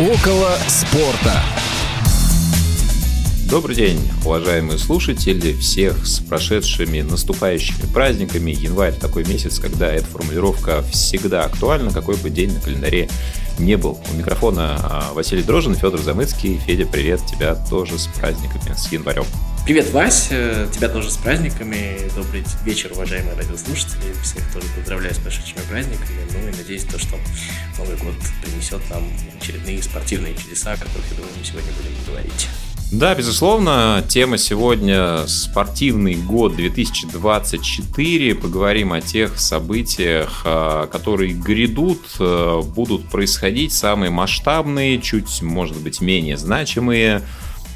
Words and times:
Около 0.00 0.56
спорта. 0.66 1.42
Добрый 3.50 3.76
день, 3.76 4.00
уважаемые 4.24 4.78
слушатели, 4.78 5.52
всех 5.52 6.06
с 6.06 6.20
прошедшими 6.20 7.02
наступающими 7.02 7.84
праздниками. 7.92 8.50
Январь 8.50 8.94
такой 8.94 9.26
месяц, 9.26 9.58
когда 9.58 9.92
эта 9.92 10.06
формулировка 10.06 10.82
всегда 10.90 11.44
актуальна, 11.44 11.90
какой 11.90 12.16
бы 12.16 12.30
день 12.30 12.54
на 12.54 12.60
календаре 12.62 13.10
не 13.58 13.76
был. 13.76 14.00
У 14.10 14.16
микрофона 14.16 14.78
а, 14.82 15.12
Василий 15.12 15.42
Дрожин, 15.42 15.74
Федор 15.74 16.00
Замыцкий. 16.00 16.56
Федя, 16.56 16.86
привет, 16.86 17.20
тебя 17.26 17.54
тоже 17.68 17.98
с 17.98 18.06
праздниками, 18.06 18.74
с 18.74 18.90
январем. 18.90 19.26
Привет, 19.64 19.90
Вась, 19.92 20.28
э, 20.30 20.66
тебя 20.72 20.88
тоже 20.88 21.10
с 21.10 21.16
праздниками. 21.16 21.98
Добрый 22.16 22.44
вечер, 22.64 22.90
уважаемые 22.92 23.36
радиослушатели. 23.36 24.12
Всех 24.22 24.42
тоже 24.52 24.66
поздравляю 24.76 25.14
с 25.14 25.18
прошедшими 25.18 25.60
праздниками. 25.68 26.18
Ну 26.32 26.48
и 26.48 26.56
надеюсь, 26.56 26.84
то, 26.84 26.98
что 26.98 27.16
Новый 27.78 27.96
год 27.98 28.14
принесет 28.42 28.80
нам 28.90 29.04
очередные 29.40 29.80
спортивные 29.82 30.34
чудеса, 30.34 30.72
о 30.72 30.76
которых, 30.76 31.04
я 31.10 31.16
думаю, 31.18 31.32
мы 31.38 31.44
сегодня 31.44 31.70
будем 31.72 32.04
говорить. 32.06 32.48
Да, 32.90 33.14
безусловно, 33.14 34.04
тема 34.08 34.36
сегодня 34.36 35.24
спортивный 35.28 36.16
год 36.16 36.56
2024. 36.56 38.34
Поговорим 38.34 38.92
о 38.92 39.00
тех 39.00 39.38
событиях, 39.38 40.42
а, 40.44 40.88
которые 40.88 41.34
грядут, 41.34 42.00
а, 42.18 42.62
будут 42.62 43.08
происходить, 43.08 43.72
самые 43.72 44.10
масштабные, 44.10 45.00
чуть, 45.00 45.40
может 45.42 45.76
быть, 45.76 46.00
менее 46.00 46.36
значимые, 46.36 47.22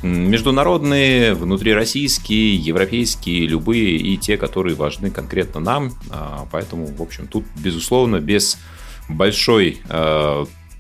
международные, 0.04 1.34
внутрироссийские, 1.34 2.56
европейские, 2.56 3.46
любые 3.46 3.96
и 3.96 4.16
те, 4.16 4.36
которые 4.36 4.76
важны 4.76 5.10
конкретно 5.10 5.60
нам. 5.60 5.92
А, 6.10 6.46
поэтому, 6.52 6.86
в 6.86 7.02
общем, 7.02 7.26
тут, 7.26 7.44
безусловно, 7.56 8.20
без 8.20 8.58
большой 9.08 9.80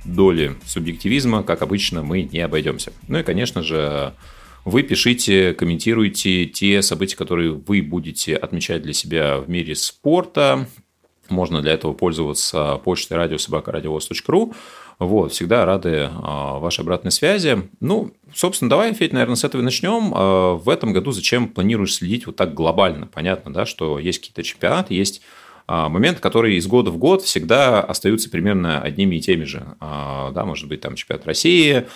доли 0.04 0.56
субъективизма, 0.66 1.42
как 1.42 1.62
обычно, 1.62 2.02
мы 2.02 2.22
не 2.22 2.40
обойдемся. 2.40 2.92
Ну 3.08 3.18
и, 3.18 3.22
конечно 3.22 3.62
же, 3.62 4.12
вы 4.64 4.82
пишите, 4.82 5.54
комментируйте 5.54 6.46
те 6.46 6.82
события, 6.82 7.16
которые 7.16 7.52
вы 7.52 7.82
будете 7.82 8.36
отмечать 8.36 8.82
для 8.82 8.92
себя 8.92 9.38
в 9.38 9.48
мире 9.48 9.74
спорта. 9.74 10.68
Можно 11.28 11.62
для 11.62 11.72
этого 11.72 11.92
пользоваться 11.92 12.76
почтой 12.84 13.16
радиособакарадиовоз.ру. 13.16 14.54
Вот, 14.98 15.32
всегда 15.32 15.64
рады 15.64 16.08
а, 16.22 16.58
вашей 16.58 16.82
обратной 16.82 17.10
связи. 17.10 17.68
Ну, 17.80 18.12
собственно, 18.32 18.70
давай, 18.70 18.92
Федь, 18.94 19.12
наверное, 19.12 19.36
с 19.36 19.44
этого 19.44 19.60
начнем. 19.62 20.12
А, 20.14 20.54
в 20.54 20.68
этом 20.68 20.92
году 20.92 21.10
зачем 21.10 21.48
планируешь 21.48 21.94
следить 21.94 22.26
вот 22.26 22.36
так 22.36 22.54
глобально? 22.54 23.06
Понятно, 23.06 23.52
да, 23.52 23.66
что 23.66 23.98
есть 23.98 24.20
какие-то 24.20 24.42
чемпионаты, 24.42 24.94
есть 24.94 25.22
а, 25.66 25.88
моменты, 25.88 26.20
которые 26.20 26.56
из 26.56 26.66
года 26.66 26.90
в 26.90 26.98
год 26.98 27.22
всегда 27.22 27.80
остаются 27.80 28.30
примерно 28.30 28.80
одними 28.80 29.16
и 29.16 29.20
теми 29.20 29.44
же. 29.44 29.64
Да, 29.80 30.44
может 30.46 30.68
быть, 30.68 30.80
там 30.80 30.94
чемпионат 30.94 31.26
России, 31.26 31.86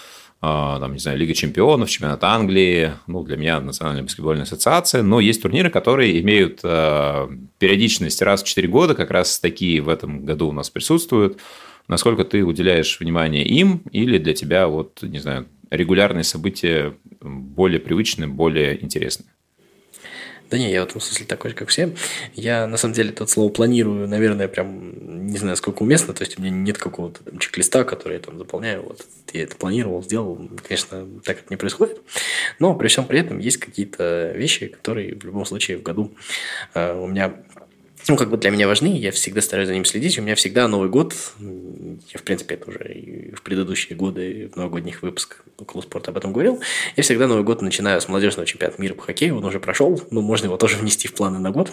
там, 0.40 0.92
не 0.92 1.00
знаю, 1.00 1.18
Лига 1.18 1.34
чемпионов, 1.34 1.90
чемпионат 1.90 2.22
Англии, 2.22 2.92
ну, 3.08 3.24
для 3.24 3.36
меня 3.36 3.60
Национальная 3.60 4.04
баскетбольная 4.04 4.44
ассоциация, 4.44 5.02
но 5.02 5.18
есть 5.18 5.42
турниры, 5.42 5.68
которые 5.68 6.20
имеют 6.20 6.60
периодичность 6.62 8.22
раз 8.22 8.42
в 8.42 8.46
4 8.46 8.68
года, 8.68 8.94
как 8.94 9.10
раз 9.10 9.40
такие 9.40 9.80
в 9.80 9.88
этом 9.88 10.24
году 10.24 10.48
у 10.48 10.52
нас 10.52 10.70
присутствуют. 10.70 11.38
Насколько 11.88 12.24
ты 12.24 12.44
уделяешь 12.44 13.00
внимание 13.00 13.44
им 13.44 13.82
или 13.92 14.18
для 14.18 14.34
тебя, 14.34 14.68
вот, 14.68 15.02
не 15.02 15.18
знаю, 15.18 15.48
регулярные 15.70 16.24
события 16.24 16.94
более 17.20 17.80
привычны, 17.80 18.28
более 18.28 18.82
интересны? 18.82 19.24
Да 20.50 20.56
не, 20.56 20.70
я 20.72 20.82
в 20.82 20.88
этом 20.88 21.00
смысле 21.00 21.26
такой 21.26 21.50
же, 21.50 21.56
как 21.56 21.68
все. 21.68 21.94
Я, 22.34 22.66
на 22.66 22.78
самом 22.78 22.94
деле, 22.94 23.10
это 23.10 23.26
слово 23.26 23.50
планирую, 23.50 24.08
наверное, 24.08 24.48
прям 24.48 25.26
не 25.26 25.36
знаю, 25.36 25.56
сколько 25.56 25.82
уместно. 25.82 26.14
То 26.14 26.24
есть, 26.24 26.38
у 26.38 26.42
меня 26.42 26.50
нет 26.50 26.78
какого-то 26.78 27.20
чек-листа, 27.38 27.84
который 27.84 28.14
я 28.14 28.20
там 28.20 28.38
заполняю. 28.38 28.82
Вот 28.82 29.04
я 29.34 29.42
это 29.42 29.56
планировал, 29.56 30.02
сделал. 30.02 30.40
Конечно, 30.66 31.06
так 31.22 31.40
это 31.40 31.46
не 31.50 31.56
происходит. 31.56 32.00
Но 32.58 32.74
при 32.74 32.88
всем 32.88 33.04
при 33.04 33.20
этом 33.20 33.38
есть 33.38 33.58
какие-то 33.58 34.32
вещи, 34.34 34.68
которые 34.68 35.14
в 35.14 35.24
любом 35.24 35.44
случае 35.44 35.76
в 35.78 35.82
году 35.82 36.14
э, 36.72 36.98
у 36.98 37.06
меня 37.06 37.34
ну, 38.08 38.16
как 38.16 38.30
бы 38.30 38.38
для 38.38 38.50
меня 38.50 38.66
важны, 38.66 38.96
я 38.96 39.12
всегда 39.12 39.42
стараюсь 39.42 39.68
за 39.68 39.74
ним 39.74 39.84
следить. 39.84 40.18
У 40.18 40.22
меня 40.22 40.34
всегда 40.34 40.66
Новый 40.66 40.88
год, 40.88 41.14
я, 41.38 42.18
в 42.18 42.22
принципе, 42.22 42.54
это 42.54 42.70
уже 42.70 42.94
и 42.94 43.34
в 43.34 43.42
предыдущие 43.42 43.96
годы, 43.96 44.50
в 44.52 44.56
новогодних 44.56 45.02
выпусках 45.02 45.44
около 45.58 45.82
спорта 45.82 46.10
об 46.10 46.16
этом 46.16 46.32
говорил, 46.32 46.60
я 46.96 47.02
всегда 47.02 47.26
Новый 47.26 47.44
год 47.44 47.60
начинаю 47.60 48.00
с 48.00 48.08
молодежного 48.08 48.46
чемпионата 48.46 48.80
мира 48.80 48.94
по 48.94 49.02
хоккею, 49.02 49.36
он 49.36 49.44
уже 49.44 49.60
прошел, 49.60 50.00
ну, 50.10 50.22
можно 50.22 50.46
его 50.46 50.56
тоже 50.56 50.76
внести 50.80 51.06
в 51.06 51.14
планы 51.14 51.38
на 51.38 51.50
год. 51.50 51.72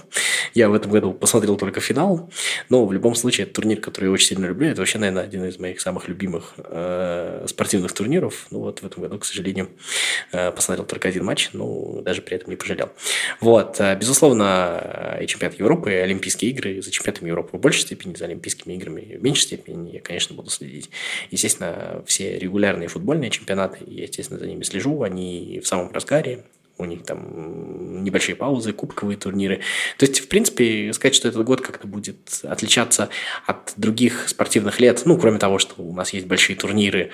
Я 0.53 0.69
в 0.69 0.73
этом 0.73 0.91
году 0.91 1.13
посмотрел 1.13 1.55
только 1.55 1.79
финал, 1.79 2.29
но 2.69 2.85
в 2.85 2.91
любом 2.91 3.15
случае, 3.15 3.45
это 3.45 3.53
турнир, 3.53 3.79
который 3.79 4.05
я 4.05 4.11
очень 4.11 4.27
сильно 4.27 4.45
люблю, 4.47 4.67
это 4.67 4.81
вообще, 4.81 4.97
наверное, 4.97 5.23
один 5.23 5.45
из 5.45 5.57
моих 5.57 5.79
самых 5.79 6.09
любимых 6.09 6.55
э, 6.57 7.45
спортивных 7.47 7.93
турниров. 7.93 8.47
Ну, 8.51 8.59
вот 8.59 8.79
в 8.81 8.85
этом 8.85 9.03
году, 9.03 9.19
к 9.19 9.25
сожалению, 9.25 9.69
э, 10.33 10.51
посмотрел 10.51 10.85
только 10.85 11.07
один 11.07 11.23
матч, 11.23 11.51
ну, 11.53 12.01
даже 12.03 12.21
при 12.21 12.35
этом 12.35 12.49
не 12.49 12.57
пожалел. 12.57 12.89
Вот, 13.39 13.79
э, 13.79 13.95
безусловно, 13.95 15.17
и 15.21 15.27
чемпионат 15.27 15.57
Европы, 15.59 15.91
и 15.91 15.95
Олимпийский 15.95 16.24
Олимпийские 16.25 16.51
игры, 16.51 16.81
за 16.81 16.89
чемпионатом 16.89 17.27
Европы 17.27 17.57
в 17.57 17.61
большей 17.61 17.81
степени, 17.81 18.15
за 18.15 18.25
Олимпийскими 18.25 18.73
играми 18.73 19.17
в 19.19 19.23
меньшей 19.23 19.43
степени 19.43 19.91
я, 19.91 20.01
конечно, 20.01 20.35
буду 20.35 20.49
следить. 20.49 20.89
Естественно, 21.29 22.03
все 22.07 22.39
регулярные 22.39 22.87
футбольные 22.87 23.29
чемпионаты, 23.29 23.77
я, 23.85 24.03
естественно, 24.03 24.39
за 24.39 24.47
ними 24.47 24.63
слежу, 24.63 25.03
они 25.03 25.61
в 25.63 25.67
самом 25.67 25.91
разгаре, 25.93 26.43
у 26.79 26.85
них 26.85 27.03
там 27.03 28.03
небольшие 28.03 28.35
паузы, 28.35 28.73
кубковые 28.73 29.17
турниры. 29.17 29.61
То 29.97 30.05
есть, 30.05 30.19
в 30.19 30.27
принципе, 30.27 30.91
сказать, 30.93 31.13
что 31.13 31.27
этот 31.27 31.45
год 31.45 31.61
как-то 31.61 31.87
будет 31.87 32.17
отличаться 32.43 33.09
от 33.45 33.73
других 33.77 34.27
спортивных 34.27 34.79
лет, 34.79 35.03
ну, 35.05 35.17
кроме 35.19 35.37
того, 35.37 35.59
что 35.59 35.75
у 35.77 35.93
нас 35.93 36.11
есть 36.11 36.25
большие 36.25 36.55
турниры, 36.55 37.11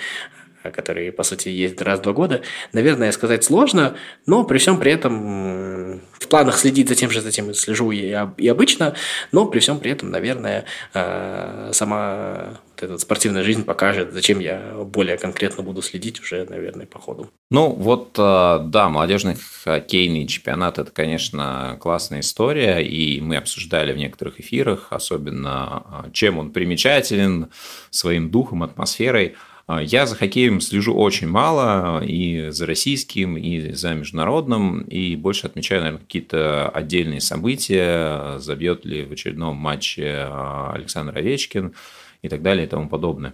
которые, 0.63 1.11
по 1.11 1.23
сути, 1.23 1.49
есть 1.49 1.81
раз 1.81 1.99
в 1.99 2.03
два 2.03 2.13
года, 2.13 2.41
наверное, 2.73 3.11
сказать 3.11 3.43
сложно, 3.43 3.95
но 4.25 4.43
при 4.43 4.57
всем 4.57 4.79
при 4.79 4.91
этом 4.91 6.01
в 6.19 6.27
планах 6.27 6.57
следить 6.57 6.89
за 6.89 6.95
тем 6.95 7.09
же, 7.09 7.21
за 7.21 7.31
тем 7.31 7.53
слежу 7.53 7.91
и, 7.91 8.15
и 8.37 8.47
обычно, 8.47 8.95
но 9.31 9.45
при 9.45 9.59
всем 9.59 9.79
при 9.79 9.91
этом, 9.91 10.11
наверное, 10.11 10.65
э, 10.93 11.71
сама 11.73 12.59
вот 12.81 12.83
эта 12.83 12.97
спортивная 12.97 13.43
жизнь 13.43 13.63
покажет, 13.63 14.13
зачем 14.13 14.39
я 14.39 14.73
более 14.85 15.17
конкретно 15.17 15.63
буду 15.63 15.81
следить 15.81 16.19
уже, 16.21 16.45
наверное, 16.49 16.85
по 16.85 16.99
ходу. 16.99 17.29
Ну, 17.49 17.69
вот, 17.69 18.15
э, 18.17 18.59
да, 18.65 18.89
молодежный 18.89 19.35
хоккейный 19.63 20.27
чемпионат– 20.27 20.77
это, 20.79 20.91
конечно, 20.91 21.77
классная 21.79 22.21
история, 22.21 22.79
и 22.79 23.19
мы 23.21 23.37
обсуждали 23.37 23.93
в 23.93 23.97
некоторых 23.97 24.39
эфирах, 24.39 24.87
особенно 24.91 26.03
э, 26.05 26.11
чем 26.11 26.37
он 26.37 26.51
примечателен 26.51 27.49
своим 27.89 28.29
духом, 28.29 28.63
атмосферой– 28.63 29.35
я 29.67 30.05
за 30.05 30.15
хоккеем 30.15 30.59
слежу 30.59 30.93
очень 30.93 31.27
мало, 31.27 32.03
и 32.03 32.49
за 32.49 32.65
российским, 32.65 33.37
и 33.37 33.71
за 33.71 33.93
международным, 33.93 34.81
и 34.81 35.15
больше 35.15 35.47
отмечаю, 35.47 35.81
наверное, 35.81 36.03
какие-то 36.03 36.69
отдельные 36.69 37.21
события, 37.21 38.39
забьет 38.39 38.85
ли 38.85 39.03
в 39.03 39.11
очередном 39.11 39.55
матче 39.55 40.25
а, 40.27 40.73
Александр 40.73 41.17
Овечкин 41.17 41.73
и 42.21 42.29
так 42.29 42.41
далее 42.41 42.65
и 42.65 42.69
тому 42.69 42.89
подобное. 42.89 43.33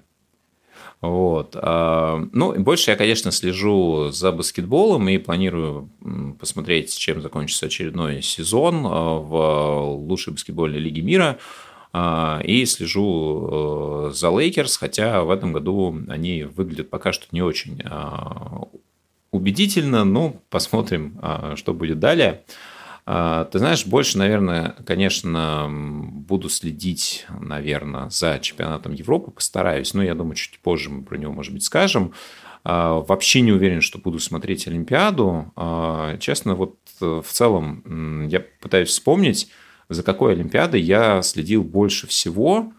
Вот. 1.02 1.56
А, 1.56 2.24
ну, 2.34 2.54
больше 2.60 2.92
я, 2.92 2.98
конечно, 2.98 3.32
слежу 3.32 4.10
за 4.12 4.32
баскетболом 4.32 5.08
и 5.10 5.18
планирую 5.18 5.90
посмотреть, 6.40 6.98
чем 6.98 7.22
закончится 7.22 7.68
очередной 7.68 8.22
сезон 8.22 8.84
в 8.84 9.96
лучшей 9.98 10.34
баскетбольной 10.34 10.80
лиге 10.80 11.02
мира– 11.02 11.38
а, 11.48 11.77
и 11.94 12.66
слежу 12.66 14.10
э, 14.10 14.12
за 14.14 14.30
Лейкерс, 14.30 14.78
хотя 14.78 15.24
в 15.24 15.32
этом 15.32 15.54
году 15.54 15.98
они 16.10 16.44
выглядят 16.44 16.90
пока 16.90 17.12
что 17.12 17.26
не 17.32 17.42
очень 17.42 17.82
а, 17.86 18.64
убедительно, 19.32 20.04
но 20.04 20.36
посмотрим, 20.50 21.18
а, 21.22 21.56
что 21.56 21.74
будет 21.74 22.00
далее. 22.00 22.44
Ты 23.06 23.60
знаешь, 23.60 23.86
больше, 23.86 24.18
наверное, 24.18 24.76
конечно, 24.86 25.70
буду 25.70 26.50
следить, 26.50 27.26
наверное, 27.40 28.10
за 28.10 28.38
чемпионатом 28.42 28.92
Европы, 28.92 29.32
постараюсь, 29.32 29.94
но 29.94 30.04
я 30.04 30.14
думаю, 30.14 30.36
чуть 30.36 30.60
позже 30.60 30.90
мы 30.90 31.04
про 31.04 31.18
него, 31.18 31.32
может 31.32 31.54
быть, 31.54 31.64
скажем. 31.64 32.12
Вообще 32.66 33.40
не 33.40 33.54
уверен, 33.54 33.80
что 33.80 33.98
буду 33.98 34.20
смотреть 34.20 34.68
Олимпиаду. 34.68 35.54
Честно, 36.20 36.56
вот 36.56 36.76
э, 37.00 37.22
в 37.26 37.32
целом 37.32 38.28
я 38.28 38.44
пытаюсь 38.60 38.90
вспомнить, 38.90 39.50
за 39.90 40.04
какой 40.04 40.34
Олимпиадой 40.34 40.82
я 40.82 41.22
следил 41.22 41.64
больше 41.64 42.08
всего. 42.08 42.72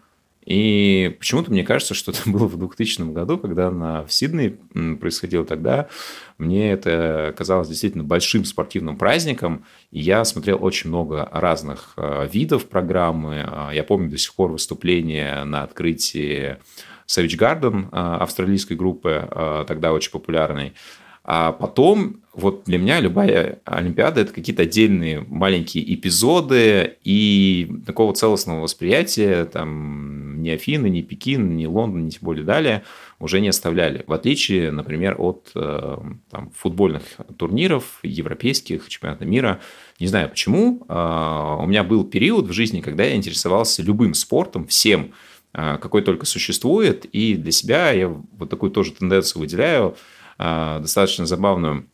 И 0.45 1.15
почему-то 1.19 1.51
мне 1.51 1.63
кажется, 1.63 1.93
что 1.93 2.11
это 2.11 2.21
было 2.29 2.47
в 2.47 2.57
2000 2.57 3.13
году, 3.13 3.37
когда 3.37 3.67
она 3.67 4.03
в 4.03 4.11
Сиднее 4.11 4.57
происходила 4.99 5.45
тогда. 5.45 5.89
Мне 6.37 6.71
это 6.71 7.33
казалось 7.37 7.67
действительно 7.67 8.03
большим 8.03 8.45
спортивным 8.45 8.97
праздником. 8.97 9.65
И 9.91 9.99
я 9.99 10.25
смотрел 10.25 10.63
очень 10.63 10.89
много 10.89 11.29
разных 11.31 11.93
э, 11.97 12.27
видов 12.31 12.67
программы. 12.67 13.45
А, 13.45 13.71
я 13.71 13.83
помню 13.83 14.09
до 14.09 14.17
сих 14.17 14.33
пор 14.33 14.51
выступление 14.51 15.43
на 15.43 15.63
открытии 15.63 16.57
Savage 17.07 17.37
Garden 17.37 17.89
э, 17.91 17.97
австралийской 18.21 18.77
группы, 18.77 19.27
э, 19.29 19.65
тогда 19.67 19.91
очень 19.93 20.11
популярной. 20.11 20.73
А 21.23 21.51
потом, 21.51 22.21
вот 22.33 22.63
для 22.65 22.77
меня 22.77 22.99
любая 22.99 23.59
Олимпиада– 23.65 24.21
это 24.21 24.33
какие-то 24.33 24.63
отдельные 24.63 25.25
маленькие 25.27 25.93
эпизоды, 25.93 26.97
и 27.03 27.69
такого 27.85 28.13
целостного 28.13 28.61
восприятия 28.61 29.45
там 29.45 30.41
ни 30.41 30.49
Афины, 30.49 30.87
ни 30.89 31.01
Пекин, 31.01 31.55
ни 31.57 31.65
Лондон, 31.65 32.05
ни 32.05 32.09
тем 32.09 32.21
более 32.21 32.45
далее 32.45 32.83
уже 33.19 33.41
не 33.41 33.49
оставляли. 33.49 34.03
В 34.07 34.13
отличие, 34.13 34.71
например, 34.71 35.15
от 35.19 35.51
э, 35.53 35.97
там, 36.31 36.51
футбольных 36.55 37.03
турниров, 37.37 37.99
европейских, 38.03 38.87
чемпионата 38.87 39.25
мира. 39.25 39.59
Не 39.99 40.07
знаю 40.07 40.29
почему. 40.29 40.85
А, 40.87 41.57
у 41.61 41.67
меня 41.67 41.83
был 41.83 42.05
период 42.05 42.47
в 42.47 42.53
жизни, 42.53 42.79
когда 42.79 43.03
я 43.03 43.15
интересовался 43.15 43.83
любым 43.83 44.13
спортом, 44.13 44.65
всем, 44.65 45.11
а, 45.51 45.77
какой 45.77 46.01
только 46.01 46.25
существует, 46.25 47.05
и 47.05 47.35
для 47.35 47.51
себя 47.51 47.91
я 47.91 48.07
вот 48.07 48.49
такую 48.49 48.71
тоже 48.71 48.93
тенденцию 48.93 49.41
выделяю– 49.41 49.95
достаточно 50.39 51.25
забавную, 51.25 51.85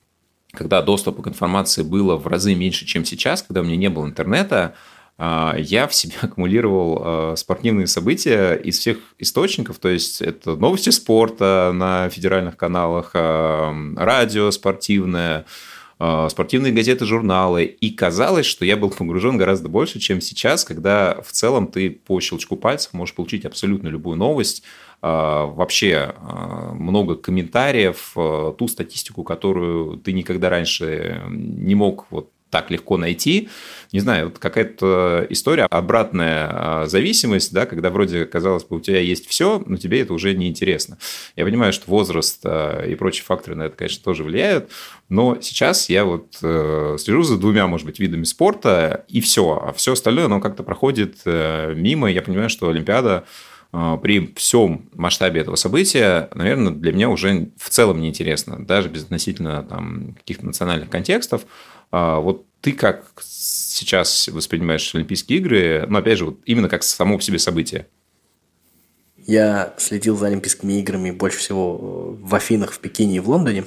когда 0.51 0.81
доступа 0.81 1.23
к 1.23 1.27
информации 1.27 1.83
было 1.83 2.15
в 2.15 2.27
разы 2.27 2.55
меньше, 2.55 2.85
чем 2.85 3.03
сейчас, 3.05 3.41
когда 3.41 3.61
у 3.61 3.63
меня 3.63 3.75
не 3.75 3.89
было 3.89 4.05
интернета, 4.05 4.75
а, 5.17 5.55
я 5.57 5.87
в 5.87 5.95
себе 5.95 6.15
аккумулировал 6.21 7.01
а, 7.01 7.35
спортивные 7.35 7.87
события 7.87 8.53
из 8.53 8.79
всех 8.79 8.97
источников, 9.17 9.79
то 9.79 9.89
есть 9.89 10.21
это 10.21 10.55
новости 10.55 10.89
спорта 10.89 11.71
на 11.73 12.09
федеральных 12.09 12.57
каналах, 12.57 13.11
радио 13.13 14.51
спортивное, 14.51 15.45
спортивные 15.97 16.73
газеты, 16.73 17.05
журналы. 17.05 17.63
И 17.63 17.91
казалось, 17.91 18.45
что 18.45 18.65
я 18.65 18.75
был 18.75 18.89
погружен 18.89 19.37
гораздо 19.37 19.69
больше, 19.69 19.99
чем 19.99 20.19
сейчас, 20.19 20.65
когда 20.65 21.21
в 21.21 21.31
целом 21.31 21.67
ты 21.67 21.89
по 21.89 22.19
щелчку 22.19 22.57
пальцев 22.57 22.93
можешь 22.93 23.15
получить 23.15 23.45
абсолютно 23.45 23.87
любую 23.87 24.17
новость, 24.17 24.63
а, 25.01 25.45
вообще 25.45 26.13
а, 26.17 26.73
много 26.73 27.15
комментариев, 27.15 28.13
ту 28.57 28.67
статистику, 28.67 29.23
которую 29.23 29.97
ты 29.97 30.13
никогда 30.13 30.49
раньше 30.49 31.21
не 31.29 31.75
мог 31.75 32.07
вот 32.09 32.31
так 32.49 32.71
легко 32.71 32.97
найти. 32.97 33.49
Не 33.91 33.99
знаю, 33.99 34.25
вот 34.25 34.39
какая-то 34.39 35.25
история, 35.29 35.63
обратная 35.63 36.85
зависимость, 36.85 37.53
да, 37.53 37.65
когда 37.65 37.89
вроде, 37.89 38.25
казалось 38.25 38.63
бы, 38.63 38.77
у 38.77 38.79
тебя 38.79 38.99
есть 38.99 39.27
все, 39.27 39.61
но 39.65 39.77
тебе 39.77 40.01
это 40.01 40.13
уже 40.13 40.33
не 40.33 40.47
интересно. 40.47 40.97
Я 41.35 41.45
понимаю, 41.45 41.73
что 41.73 41.89
возраст 41.89 42.45
и 42.45 42.95
прочие 42.95 43.23
факторы 43.23 43.55
на 43.55 43.63
это, 43.63 43.75
конечно, 43.75 44.03
тоже 44.03 44.23
влияют, 44.23 44.69
но 45.09 45.37
сейчас 45.41 45.89
я 45.89 46.03
вот 46.03 46.37
э, 46.41 46.97
слежу 46.99 47.23
за 47.23 47.37
двумя, 47.37 47.67
может 47.67 47.85
быть, 47.85 47.99
видами 47.99 48.23
спорта, 48.23 49.05
и 49.07 49.21
все. 49.21 49.61
А 49.63 49.73
все 49.73 49.93
остальное, 49.93 50.25
оно 50.25 50.41
как-то 50.41 50.63
проходит 50.63 51.17
э, 51.25 51.73
мимо. 51.75 52.09
Я 52.09 52.21
понимаю, 52.21 52.49
что 52.49 52.69
Олимпиада 52.69 53.25
а, 53.77 53.97
при 53.97 54.33
всем 54.37 54.89
масштабе 54.93 55.41
этого 55.41 55.57
события, 55.57 56.29
наверное, 56.33 56.71
для 56.71 56.93
меня 56.93 57.09
уже 57.09 57.49
в 57.57 57.69
целом 57.69 57.99
неинтересно, 57.99 58.65
даже 58.65 58.87
без 58.87 59.03
относительно 59.03 59.63
там, 59.63 60.13
каких-то 60.13 60.45
национальных 60.45 60.89
контекстов. 60.89 61.41
А, 61.97 62.19
вот 62.19 62.45
ты 62.59 62.73
как 62.73 63.13
сейчас 63.21 64.27
воспринимаешь 64.27 64.93
Олимпийские 64.93 65.39
игры, 65.39 65.85
ну, 65.87 65.97
опять 65.97 66.17
же, 66.17 66.25
вот 66.25 66.39
именно 66.43 66.67
как 66.67 66.83
само 66.83 67.15
по 67.15 67.23
себе 67.23 67.39
событие? 67.39 67.87
Я 69.25 69.73
следил 69.77 70.17
за 70.17 70.27
Олимпийскими 70.27 70.73
играми 70.73 71.11
больше 71.11 71.37
всего 71.37 72.17
в 72.19 72.35
Афинах, 72.35 72.73
в 72.73 72.79
Пекине 72.79 73.15
и 73.15 73.19
в 73.21 73.29
Лондоне. 73.29 73.63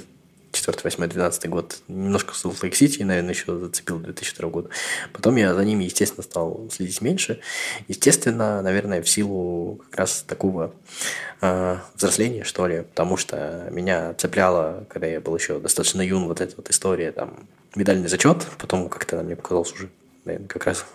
4, 0.52 0.78
8, 0.82 1.06
12 1.06 1.48
год. 1.48 1.78
Немножко 1.88 2.32
в 2.32 2.44
Lake 2.62 2.72
City, 2.72 3.04
наверное, 3.04 3.34
еще 3.34 3.56
зацепил 3.56 3.98
2002 3.98 4.48
года. 4.48 4.70
Потом 5.12 5.36
я 5.36 5.54
за 5.54 5.64
ними, 5.64 5.84
естественно, 5.84 6.22
стал 6.22 6.68
следить 6.70 7.00
меньше. 7.00 7.40
Естественно, 7.88 8.62
наверное, 8.62 9.02
в 9.02 9.08
силу 9.08 9.80
как 9.90 10.00
раз 10.00 10.24
такого 10.26 10.74
э, 11.40 11.78
взросления, 11.94 12.44
что 12.44 12.66
ли, 12.66 12.82
потому 12.82 13.16
что 13.16 13.68
меня 13.70 14.14
цепляло, 14.14 14.86
когда 14.88 15.06
я 15.06 15.20
был 15.20 15.36
еще 15.36 15.58
достаточно 15.58 16.02
юн, 16.02 16.26
вот 16.26 16.40
эта 16.40 16.54
вот 16.56 16.70
история, 16.70 17.12
там, 17.12 17.46
медальный 17.74 18.08
зачет, 18.08 18.46
потом 18.58 18.88
как-то 18.88 19.22
мне 19.22 19.36
показалась 19.36 19.72
уже 19.72 19.88
наверное, 20.28 20.48
как 20.48 20.66
раз 20.66 20.86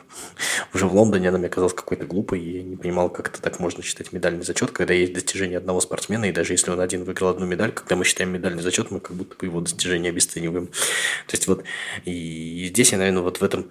уже 0.74 0.88
в 0.88 0.96
Лондоне 0.96 1.30
она 1.30 1.38
мне 1.38 1.50
казалась 1.50 1.74
какой-то 1.74 2.06
глупой, 2.06 2.40
и 2.40 2.58
я 2.58 2.64
не 2.64 2.76
понимал, 2.76 3.10
как 3.10 3.28
это 3.30 3.42
так 3.42 3.60
можно 3.60 3.84
считать 3.84 4.14
медальный 4.14 4.44
зачет, 4.44 4.72
когда 4.72 4.94
есть 4.94 5.14
достижение 5.14 5.58
одного 5.58 5.82
спортсмена, 5.82 6.26
и 6.26 6.32
даже 6.32 6.54
если 6.54 6.72
он 6.72 6.80
один 6.80 7.04
выиграл 7.04 7.30
одну 7.30 7.46
медаль, 7.46 7.72
когда 7.72 7.96
мы 7.96 8.06
считаем 8.06 8.32
медальный 8.32 8.64
зачет, 8.64 8.92
мы 8.92 9.00
как 9.00 9.16
будто 9.16 9.36
бы 9.36 9.46
его 9.46 9.60
достижение 9.60 10.12
обесцениваем. 10.12 10.68
То 10.68 11.34
есть 11.34 11.48
вот, 11.48 11.64
и 12.06 12.68
здесь 12.70 12.92
я, 12.92 12.98
наверное, 12.98 13.24
вот 13.24 13.42
в 13.42 13.44
этом 13.44 13.70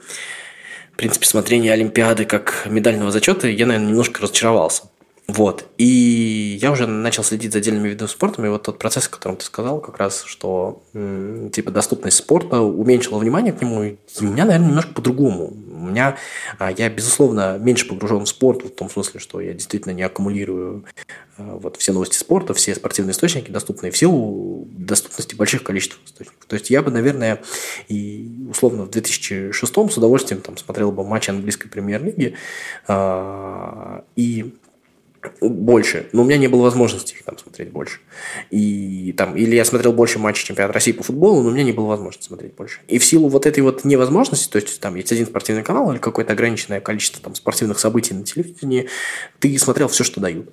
в 0.92 0.96
принципе, 0.96 1.26
смотрение 1.26 1.72
Олимпиады 1.72 2.26
как 2.26 2.66
медального 2.66 3.10
зачета, 3.10 3.48
я, 3.48 3.66
наверное, 3.66 3.88
немножко 3.88 4.22
разочаровался. 4.22 4.84
Вот. 5.28 5.66
И 5.78 6.58
я 6.60 6.72
уже 6.72 6.86
начал 6.86 7.22
следить 7.22 7.52
за 7.52 7.58
отдельными 7.58 7.88
видами 7.88 8.08
спорта, 8.08 8.44
и 8.44 8.48
вот 8.48 8.64
тот 8.64 8.78
процесс, 8.78 9.06
о 9.06 9.10
котором 9.10 9.36
ты 9.36 9.44
сказал, 9.44 9.80
как 9.80 9.98
раз, 9.98 10.24
что 10.24 10.82
типа 10.92 11.70
доступность 11.70 12.18
спорта 12.18 12.60
уменьшила 12.60 13.18
внимание 13.18 13.52
к 13.52 13.60
нему, 13.60 13.82
и 13.84 13.96
у 14.20 14.24
меня, 14.24 14.44
наверное, 14.44 14.68
немножко 14.68 14.94
по-другому. 14.94 15.52
У 15.82 15.86
меня, 15.86 16.16
а, 16.58 16.70
я, 16.72 16.88
безусловно, 16.90 17.56
меньше 17.58 17.88
погружен 17.88 18.24
в 18.24 18.28
спорт, 18.28 18.64
в 18.64 18.70
том 18.70 18.90
смысле, 18.90 19.20
что 19.20 19.40
я 19.40 19.52
действительно 19.52 19.92
не 19.92 20.02
аккумулирую 20.02 20.84
а, 21.38 21.56
вот 21.56 21.76
все 21.76 21.92
новости 21.92 22.16
спорта, 22.16 22.52
все 22.52 22.74
спортивные 22.74 23.12
источники 23.12 23.50
доступны 23.50 23.90
в 23.90 23.96
силу 23.96 24.66
доступности 24.70 25.34
больших 25.34 25.62
количеств 25.62 25.98
источников. 26.04 26.44
То 26.46 26.54
есть 26.54 26.70
я 26.70 26.82
бы, 26.82 26.90
наверное, 26.90 27.40
и 27.88 28.46
условно 28.50 28.84
в 28.84 28.90
2006 28.90 29.72
с 29.72 29.96
удовольствием 29.96 30.42
там 30.42 30.56
смотрел 30.56 30.92
бы 30.92 31.04
матчи 31.04 31.30
английской 31.30 31.68
премьер-лиги, 31.68 32.34
а, 32.86 34.04
и 34.16 34.52
больше, 35.40 36.08
но 36.12 36.22
у 36.22 36.24
меня 36.24 36.38
не 36.38 36.48
было 36.48 36.62
возможности 36.62 37.14
их 37.14 37.22
там 37.22 37.38
смотреть 37.38 37.70
больше. 37.70 38.00
И 38.50 39.14
там, 39.16 39.36
или 39.36 39.54
я 39.54 39.64
смотрел 39.64 39.92
больше 39.92 40.18
матчей 40.18 40.44
чемпионата 40.46 40.74
России 40.74 40.92
по 40.92 41.02
футболу, 41.02 41.42
но 41.42 41.48
у 41.48 41.52
меня 41.52 41.64
не 41.64 41.72
было 41.72 41.86
возможности 41.86 42.26
смотреть 42.26 42.54
больше. 42.54 42.80
И 42.88 42.98
в 42.98 43.04
силу 43.04 43.28
вот 43.28 43.46
этой 43.46 43.60
вот 43.60 43.84
невозможности, 43.84 44.50
то 44.50 44.58
есть 44.58 44.80
там 44.80 44.96
есть 44.96 45.12
один 45.12 45.26
спортивный 45.26 45.62
канал 45.62 45.90
или 45.92 45.98
какое-то 45.98 46.32
ограниченное 46.32 46.80
количество 46.80 47.22
там 47.22 47.34
спортивных 47.34 47.78
событий 47.78 48.14
на 48.14 48.24
телевидении, 48.24 48.88
ты 49.38 49.56
смотрел 49.58 49.88
все, 49.88 50.04
что 50.04 50.20
дают. 50.20 50.50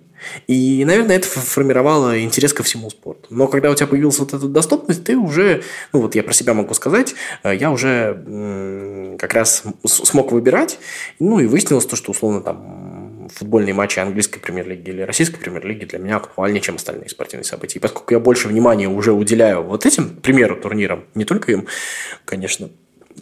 И, 0.47 0.83
наверное, 0.85 1.15
это 1.15 1.27
формировало 1.27 2.21
интерес 2.21 2.53
ко 2.53 2.63
всему 2.63 2.89
спорту. 2.89 3.27
Но 3.29 3.47
когда 3.47 3.71
у 3.71 3.75
тебя 3.75 3.87
появилась 3.87 4.19
вот 4.19 4.33
эта 4.33 4.47
доступность, 4.47 5.03
ты 5.03 5.17
уже, 5.17 5.63
ну 5.93 6.01
вот 6.01 6.15
я 6.15 6.23
про 6.23 6.33
себя 6.33 6.53
могу 6.53 6.73
сказать, 6.73 7.15
э, 7.43 7.55
я 7.55 7.71
уже 7.71 9.15
как 9.19 9.33
раз 9.33 9.63
смог 9.85 10.31
выбирать, 10.31 10.79
ну 11.19 11.39
и 11.39 11.45
выяснилось 11.45 11.85
то, 11.85 11.95
что 11.95 12.11
условно 12.11 12.41
там 12.41 13.08
футбольные 13.29 13.73
матчи 13.73 13.99
английской 13.99 14.39
премьер-лиги 14.39 14.89
или 14.89 15.01
российской 15.01 15.39
премьер-лиги 15.39 15.85
для 15.85 15.99
меня 15.99 16.17
актуальнее, 16.17 16.61
чем 16.61 16.75
остальные 16.75 17.09
спортивные 17.09 17.45
события. 17.45 17.79
И 17.79 17.81
поскольку 17.81 18.13
я 18.13 18.19
больше 18.19 18.47
внимания 18.47 18.87
уже 18.87 19.13
уделяю 19.13 19.63
вот 19.63 19.85
этим, 19.85 20.17
к 20.17 20.21
примеру, 20.21 20.55
турнирам, 20.55 21.05
не 21.15 21.25
только 21.25 21.51
им, 21.51 21.67
конечно, 22.25 22.69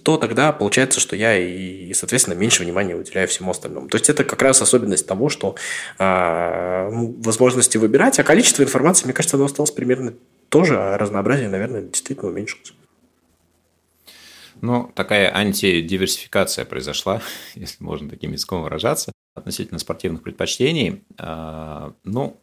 то 0.04 0.18
тогда 0.18 0.52
получается, 0.52 1.00
что 1.00 1.16
я 1.16 1.38
и, 1.38 1.94
соответственно, 1.94 2.36
меньше 2.36 2.64
внимания 2.64 2.96
уделяю 2.96 3.28
всему 3.28 3.52
остальному. 3.52 3.88
То 3.88 3.98
есть 3.98 4.10
это 4.10 4.24
как 4.24 4.42
раз 4.42 4.62
особенность 4.62 5.08
того, 5.08 5.30
что 5.30 5.56
э, 6.00 6.90
возможности 6.92 7.78
выбирать, 7.78 8.20
а 8.20 8.24
количество 8.24 8.64
информации, 8.64 9.06
мне 9.06 9.14
кажется, 9.14 9.38
оно 9.38 9.46
осталось 9.46 9.72
примерно 9.72 10.14
тоже, 10.50 10.78
а 10.78 10.98
разнообразие, 10.98 11.50
наверное, 11.50 11.82
действительно 11.82 12.30
уменьшилось. 12.30 12.74
Ну, 14.62 14.92
такая 14.96 15.34
антидиверсификация 15.36 16.66
произошла, 16.66 17.22
если 17.56 17.84
можно 17.84 18.10
таким 18.10 18.32
языком 18.32 18.64
выражаться, 18.64 19.12
относительно 19.38 19.80
спортивных 19.80 20.24
предпочтений. 20.24 21.04
А, 21.18 21.94
ну, 22.04 22.40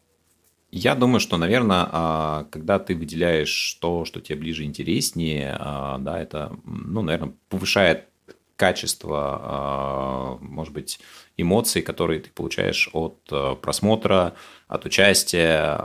я 0.70 0.94
думаю, 0.94 1.20
что, 1.20 1.36
наверное, 1.36 1.88
а, 1.90 2.46
когда 2.50 2.78
ты 2.78 2.94
выделяешь 2.94 3.78
то, 3.80 4.04
что 4.04 4.20
тебе 4.20 4.38
ближе 4.38 4.64
интереснее, 4.64 5.56
а, 5.58 5.98
да, 5.98 6.20
это, 6.20 6.56
ну, 6.64 7.02
наверное, 7.02 7.34
повышает 7.48 8.08
качество, 8.56 10.38
может 10.40 10.72
быть, 10.72 11.00
эмоций, 11.36 11.82
которые 11.82 12.20
ты 12.20 12.30
получаешь 12.30 12.88
от 12.92 13.18
просмотра, 13.60 14.34
от 14.68 14.86
участия. 14.86 15.76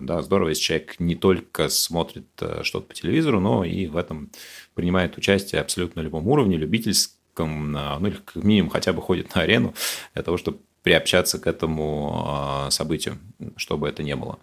Да, 0.00 0.22
здорово, 0.22 0.50
если 0.50 0.62
человек 0.62 1.00
не 1.00 1.16
только 1.16 1.68
смотрит 1.68 2.28
что-то 2.62 2.86
по 2.86 2.94
телевизору, 2.94 3.40
но 3.40 3.64
и 3.64 3.88
в 3.88 3.96
этом 3.96 4.30
принимает 4.74 5.18
участие 5.18 5.60
абсолютно 5.60 6.00
на 6.00 6.04
любом 6.04 6.28
уровне, 6.28 6.56
любительском, 6.56 7.15
ну 7.44 8.06
или 8.06 8.16
как 8.16 8.42
минимум 8.42 8.70
хотя 8.70 8.92
бы 8.92 9.02
ходит 9.02 9.34
на 9.34 9.42
арену 9.42 9.74
для 10.14 10.22
того, 10.22 10.36
чтобы 10.36 10.58
приобщаться 10.86 11.40
к 11.40 11.48
этому 11.48 12.22
а, 12.24 12.70
событию, 12.70 13.18
чтобы 13.56 13.88
это 13.88 14.04
не 14.04 14.14
было. 14.14 14.38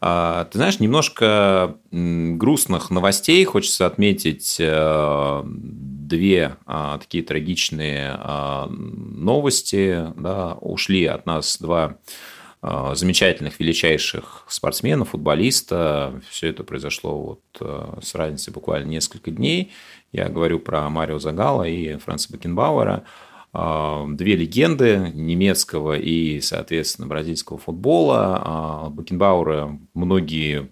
А, 0.00 0.44
ты 0.46 0.58
знаешь, 0.58 0.80
немножко 0.80 1.76
грустных 1.92 2.90
новостей 2.90 3.44
хочется 3.44 3.86
отметить 3.86 4.56
э, 4.58 5.42
две 5.44 6.56
а, 6.66 6.98
такие 6.98 7.22
трагичные 7.22 8.18
новости. 8.68 10.12
Да, 10.16 10.54
ушли 10.54 11.04
от 11.04 11.26
нас 11.26 11.58
два 11.60 11.98
замечательных, 12.94 13.60
величайших 13.60 14.44
спортсменов, 14.48 15.10
футболиста. 15.10 16.20
Все 16.30 16.48
это 16.48 16.64
произошло 16.64 17.20
вот 17.20 17.42
а, 17.60 17.98
с 18.02 18.14
разницей 18.14 18.52
буквально 18.52 18.88
несколько 18.88 19.30
дней. 19.30 19.72
Я 20.12 20.28
говорю 20.28 20.60
про 20.60 20.88
Марио 20.88 21.18
Загала 21.18 21.64
и 21.64 21.96
Франца 21.96 22.32
Бекенбауэра. 22.32 23.04
А, 23.52 24.06
две 24.08 24.36
легенды 24.36 25.12
немецкого 25.14 25.98
и, 25.98 26.40
соответственно, 26.40 27.06
бразильского 27.06 27.58
футбола. 27.58 28.90
Бекенбауэра 28.96 29.78
многие 29.92 30.70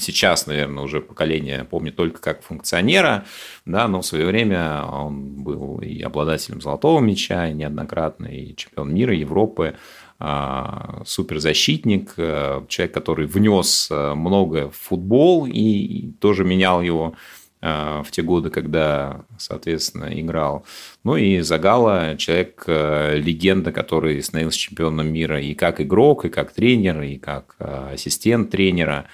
сейчас, 0.00 0.46
наверное, 0.46 0.84
уже 0.84 1.00
поколение 1.00 1.64
помнит 1.64 1.96
только 1.96 2.20
как 2.20 2.42
функционера, 2.42 3.24
да, 3.66 3.88
но 3.88 4.00
в 4.00 4.06
свое 4.06 4.26
время 4.26 4.84
он 4.84 5.42
был 5.42 5.80
и 5.80 6.00
обладателем 6.02 6.60
золотого 6.60 7.00
мяча, 7.00 7.48
и 7.48 7.54
неоднократно, 7.54 8.26
и 8.26 8.54
чемпион 8.54 8.94
мира, 8.94 9.14
Европы, 9.14 9.76
суперзащитник, 10.20 12.14
э, 12.16 12.62
человек, 12.68 12.92
который 12.92 13.26
внес 13.26 13.88
э, 13.88 14.14
многое 14.14 14.66
в 14.68 14.74
футбол 14.74 15.46
и 15.46 16.10
тоже 16.20 16.44
менял 16.44 16.82
его 16.82 17.14
э, 17.60 18.02
в 18.04 18.10
те 18.10 18.22
годы, 18.22 18.50
когда, 18.50 19.24
соответственно, 19.38 20.08
играл. 20.20 20.66
Ну 21.04 21.16
и 21.16 21.38
Загала, 21.40 22.16
человек, 22.16 22.64
легенда, 22.66 23.70
который 23.70 24.20
становился 24.20 24.58
чемпионом 24.58 25.06
мира 25.12 25.40
и 25.40 25.54
как 25.54 25.80
игрок, 25.80 26.24
и 26.24 26.30
как 26.30 26.52
тренер, 26.52 27.02
и 27.02 27.16
как 27.16 27.54
ассистент 27.58 28.50
тренера. 28.50 29.06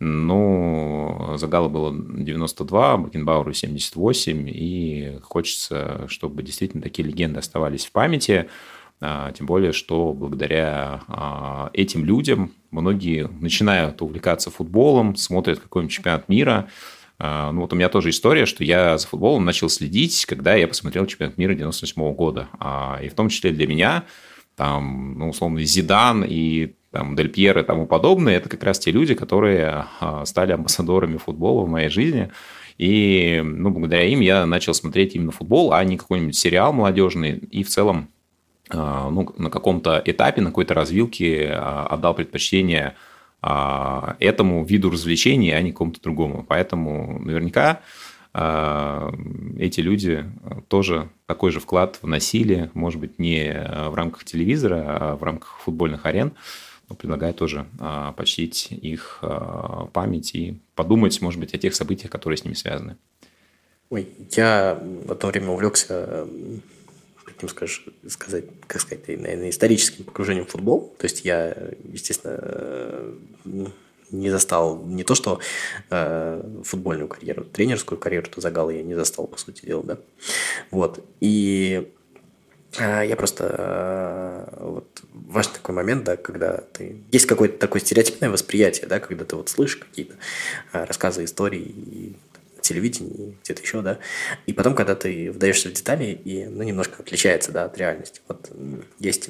Ну, 0.00 1.34
Загала 1.36 1.68
было 1.68 1.94
92, 1.94 2.96
Бакенбауру 2.98 3.54
78, 3.54 4.50
и 4.50 5.18
хочется, 5.22 6.06
чтобы 6.08 6.42
действительно 6.42 6.82
такие 6.82 7.08
легенды 7.08 7.38
оставались 7.38 7.86
в 7.86 7.92
памяти. 7.92 8.48
А, 9.04 9.32
тем 9.32 9.46
более, 9.46 9.72
что 9.72 10.12
благодаря 10.12 11.02
а, 11.08 11.70
этим 11.72 12.04
людям 12.04 12.52
многие 12.70 13.28
начинают 13.40 14.00
увлекаться 14.00 14.48
футболом, 14.48 15.16
смотрят 15.16 15.58
какой-нибудь 15.58 15.92
чемпионат 15.92 16.28
мира. 16.28 16.68
А, 17.18 17.50
ну 17.50 17.62
вот 17.62 17.72
у 17.72 17.76
меня 17.76 17.88
тоже 17.88 18.10
история, 18.10 18.46
что 18.46 18.62
я 18.62 18.96
за 18.98 19.08
футболом 19.08 19.44
начал 19.44 19.68
следить, 19.68 20.24
когда 20.26 20.54
я 20.54 20.68
посмотрел 20.68 21.06
чемпионат 21.06 21.36
мира 21.36 21.52
98 21.54 22.14
года. 22.14 22.48
И 23.02 23.08
в 23.08 23.14
том 23.14 23.28
числе 23.28 23.50
для 23.50 23.66
меня, 23.66 24.04
там, 24.54 25.18
ну, 25.18 25.30
условно, 25.30 25.60
Зидан 25.64 26.24
и 26.24 26.76
там, 26.92 27.16
Дель 27.16 27.30
Пьер 27.30 27.58
и 27.58 27.64
тому 27.64 27.86
подобное, 27.86 28.36
это 28.36 28.48
как 28.48 28.62
раз 28.62 28.78
те 28.78 28.92
люди, 28.92 29.14
которые 29.14 29.86
стали 30.24 30.52
амбассадорами 30.52 31.16
футбола 31.16 31.64
в 31.64 31.68
моей 31.68 31.88
жизни. 31.88 32.30
И 32.78 33.42
ну, 33.44 33.70
благодаря 33.70 34.04
им 34.04 34.20
я 34.20 34.46
начал 34.46 34.74
смотреть 34.74 35.16
именно 35.16 35.32
футбол, 35.32 35.72
а 35.72 35.82
не 35.82 35.96
какой-нибудь 35.96 36.36
сериал 36.36 36.72
молодежный. 36.72 37.38
И 37.50 37.64
в 37.64 37.68
целом 37.68 38.08
ну, 38.74 39.34
на 39.38 39.50
каком-то 39.50 40.02
этапе, 40.04 40.40
на 40.40 40.48
какой-то 40.48 40.74
развилке 40.74 41.50
а, 41.52 41.86
отдал 41.86 42.14
предпочтение 42.14 42.94
а, 43.40 44.16
этому 44.18 44.64
виду 44.64 44.90
развлечений, 44.90 45.50
а 45.50 45.60
не 45.60 45.72
какому-то 45.72 46.00
другому. 46.02 46.44
Поэтому 46.48 47.18
наверняка 47.18 47.80
эти 49.58 49.80
люди 49.80 50.24
тоже 50.68 51.10
такой 51.26 51.50
же 51.50 51.60
вклад 51.60 51.98
вносили, 52.00 52.70
может 52.72 52.98
быть, 52.98 53.18
не 53.18 53.52
в 53.90 53.94
рамках 53.94 54.24
телевизора, 54.24 54.84
а 54.86 55.16
в 55.16 55.22
рамках 55.22 55.60
футбольных 55.62 56.06
арен. 56.06 56.32
Но 56.88 56.96
предлагаю 56.96 57.34
тоже 57.34 57.66
почтить 58.16 58.68
их 58.70 59.22
память 59.92 60.34
и 60.34 60.58
подумать, 60.74 61.20
может 61.20 61.40
быть, 61.40 61.52
о 61.52 61.58
тех 61.58 61.74
событиях, 61.74 62.10
которые 62.10 62.38
с 62.38 62.44
ними 62.46 62.54
связаны. 62.54 62.96
Ой, 63.90 64.08
я 64.30 64.78
в 64.80 65.12
одно 65.12 65.28
время 65.28 65.50
увлекся 65.50 66.26
каким 67.42 67.48
скажешь, 67.48 67.84
сказать, 68.08 68.44
как 68.66 68.80
сказать, 68.80 69.08
наверное, 69.08 69.50
историческим 69.50 70.04
погружением 70.04 70.46
в 70.46 70.50
футбол. 70.50 70.94
То 70.98 71.04
есть 71.06 71.24
я, 71.24 71.56
естественно, 71.92 72.38
э, 72.40 73.14
не 74.12 74.30
застал 74.30 74.82
не 74.84 75.02
то, 75.02 75.14
что 75.14 75.40
э, 75.90 76.42
футбольную 76.64 77.08
карьеру, 77.08 77.44
тренерскую 77.44 77.98
карьеру, 77.98 78.28
то 78.30 78.40
загал 78.40 78.70
я 78.70 78.82
не 78.82 78.94
застал, 78.94 79.26
по 79.26 79.38
сути 79.38 79.66
дела, 79.66 79.82
да. 79.82 79.98
Вот. 80.70 81.04
И 81.20 81.90
э, 82.78 83.06
я 83.08 83.16
просто 83.16 83.54
э, 83.58 84.64
вот 84.64 85.02
важный 85.12 85.54
такой 85.54 85.74
момент, 85.74 86.04
да, 86.04 86.16
когда 86.16 86.58
ты 86.72 87.02
есть 87.10 87.26
какое-то 87.26 87.58
такое 87.58 87.80
стереотипное 87.80 88.30
восприятие, 88.30 88.86
да, 88.86 89.00
когда 89.00 89.24
ты 89.24 89.34
вот 89.34 89.48
слышишь 89.48 89.76
какие-то 89.76 90.14
э, 90.72 90.84
рассказы, 90.84 91.24
истории, 91.24 92.14
телевидении, 92.62 93.36
где-то 93.42 93.62
еще, 93.62 93.82
да. 93.82 93.98
И 94.46 94.52
потом, 94.52 94.74
когда 94.74 94.94
ты 94.94 95.30
вдаешься 95.30 95.68
в 95.68 95.72
детали, 95.72 96.18
и, 96.24 96.46
ну, 96.46 96.62
немножко 96.62 97.02
отличается, 97.02 97.52
да, 97.52 97.64
от 97.64 97.76
реальности. 97.78 98.20
Вот 98.28 98.50
есть 98.98 99.28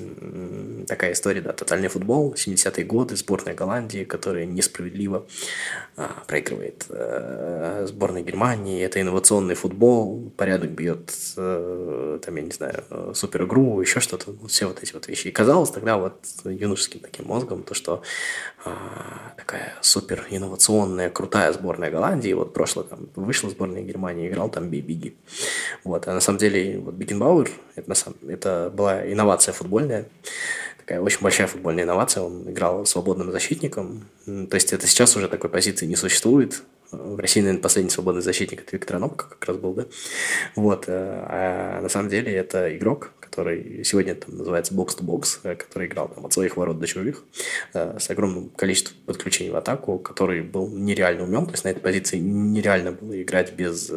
такая 0.87 1.13
история, 1.13 1.41
да, 1.41 1.53
тотальный 1.53 1.89
футбол, 1.89 2.35
70-е 2.35 2.85
годы, 2.85 3.17
сборная 3.17 3.55
Голландии, 3.55 4.05
которая 4.05 4.45
несправедливо 4.45 5.27
а, 5.97 6.23
проигрывает 6.27 6.87
а, 6.89 7.85
сборной 7.87 8.23
Германии. 8.23 8.83
Это 8.83 9.01
инновационный 9.01 9.55
футбол, 9.55 10.31
порядок 10.37 10.71
бьет, 10.71 11.13
а, 11.37 12.19
там, 12.19 12.37
я 12.37 12.43
не 12.43 12.53
знаю, 12.53 12.85
супер 13.15 13.45
игру, 13.45 13.81
еще 13.81 14.01
что-то, 14.01 14.33
вот 14.33 14.51
все 14.51 14.67
вот 14.67 14.83
эти 14.83 14.93
вот 14.93 15.09
вещи. 15.09 15.29
И 15.29 15.33
казалось 15.33 15.71
тогда 15.71 15.97
вот 15.97 16.25
юношеским 16.45 17.01
таким 17.01 17.27
мозгом, 17.27 17.63
то, 17.63 17.75
что 17.75 18.03
а, 18.65 19.35
такая 19.37 19.75
супер 19.81 20.27
инновационная, 20.31 21.11
крутая 21.11 21.53
сборная 21.53 21.91
Голландии, 21.91 22.33
вот 22.33 22.53
прошлое 22.53 22.85
там 22.85 23.09
вышла 23.25 23.51
сборная 23.51 23.83
Германии, 23.83 24.29
играл 24.29 24.49
там 24.49 24.69
Биги. 24.69 25.15
Вот. 25.85 26.07
А 26.09 26.15
на 26.15 26.21
самом 26.21 26.39
деле 26.39 26.79
вот 26.79 26.95
Бигенбауэр, 26.95 27.51
это, 27.77 27.89
на 27.89 27.95
самом, 27.95 28.17
это 28.29 28.73
была 28.75 29.11
инновация 29.11 29.53
футбольная, 29.53 30.07
такая 30.79 31.01
очень 31.01 31.21
большая 31.21 31.47
футбольная 31.47 31.85
инновация. 31.85 32.23
Он 32.23 32.51
играл 32.51 32.85
свободным 32.87 33.31
защитником. 33.31 34.05
То 34.25 34.55
есть 34.55 34.73
это 34.73 34.87
сейчас 34.87 35.17
уже 35.17 35.29
такой 35.29 35.51
позиции 35.51 35.87
не 35.87 35.97
существует. 35.97 36.63
В 36.93 37.19
России, 37.19 37.41
наверное, 37.41 37.63
последний 37.63 37.91
свободный 37.91 38.21
защитник 38.21 38.61
это 38.61 38.73
Виктор 38.73 38.97
Анопко 38.97 39.27
как 39.27 39.43
раз 39.47 39.57
был, 39.57 39.73
да? 39.73 39.87
Вот. 40.57 40.85
Э, 40.89 41.25
а 41.27 41.81
на 41.81 41.89
самом 41.89 42.11
деле 42.11 42.31
это 42.35 42.77
игрок, 42.77 43.13
который 43.19 43.83
сегодня 43.83 44.15
там 44.15 44.37
называется 44.37 44.75
бокс-то-бокс, 44.75 45.41
э, 45.45 45.55
который 45.55 45.89
играл 45.89 46.09
там 46.09 46.27
от 46.27 46.35
своих 46.35 46.59
ворот 46.59 46.79
до 46.79 46.87
чужих, 46.87 47.25
э, 47.73 47.99
с 47.99 48.11
огромным 48.11 48.51
количеством 48.51 48.99
подключений 49.07 49.51
в 49.51 49.57
атаку, 49.57 49.99
который 49.99 50.43
был 50.43 50.69
нереально 50.69 51.25
умен, 51.25 51.47
то 51.47 51.53
есть 51.53 51.65
на 51.65 51.71
этой 51.71 51.81
позиции 51.81 52.19
нереально 52.19 52.93
было 52.93 53.21
играть 53.23 53.55
без 53.55 53.91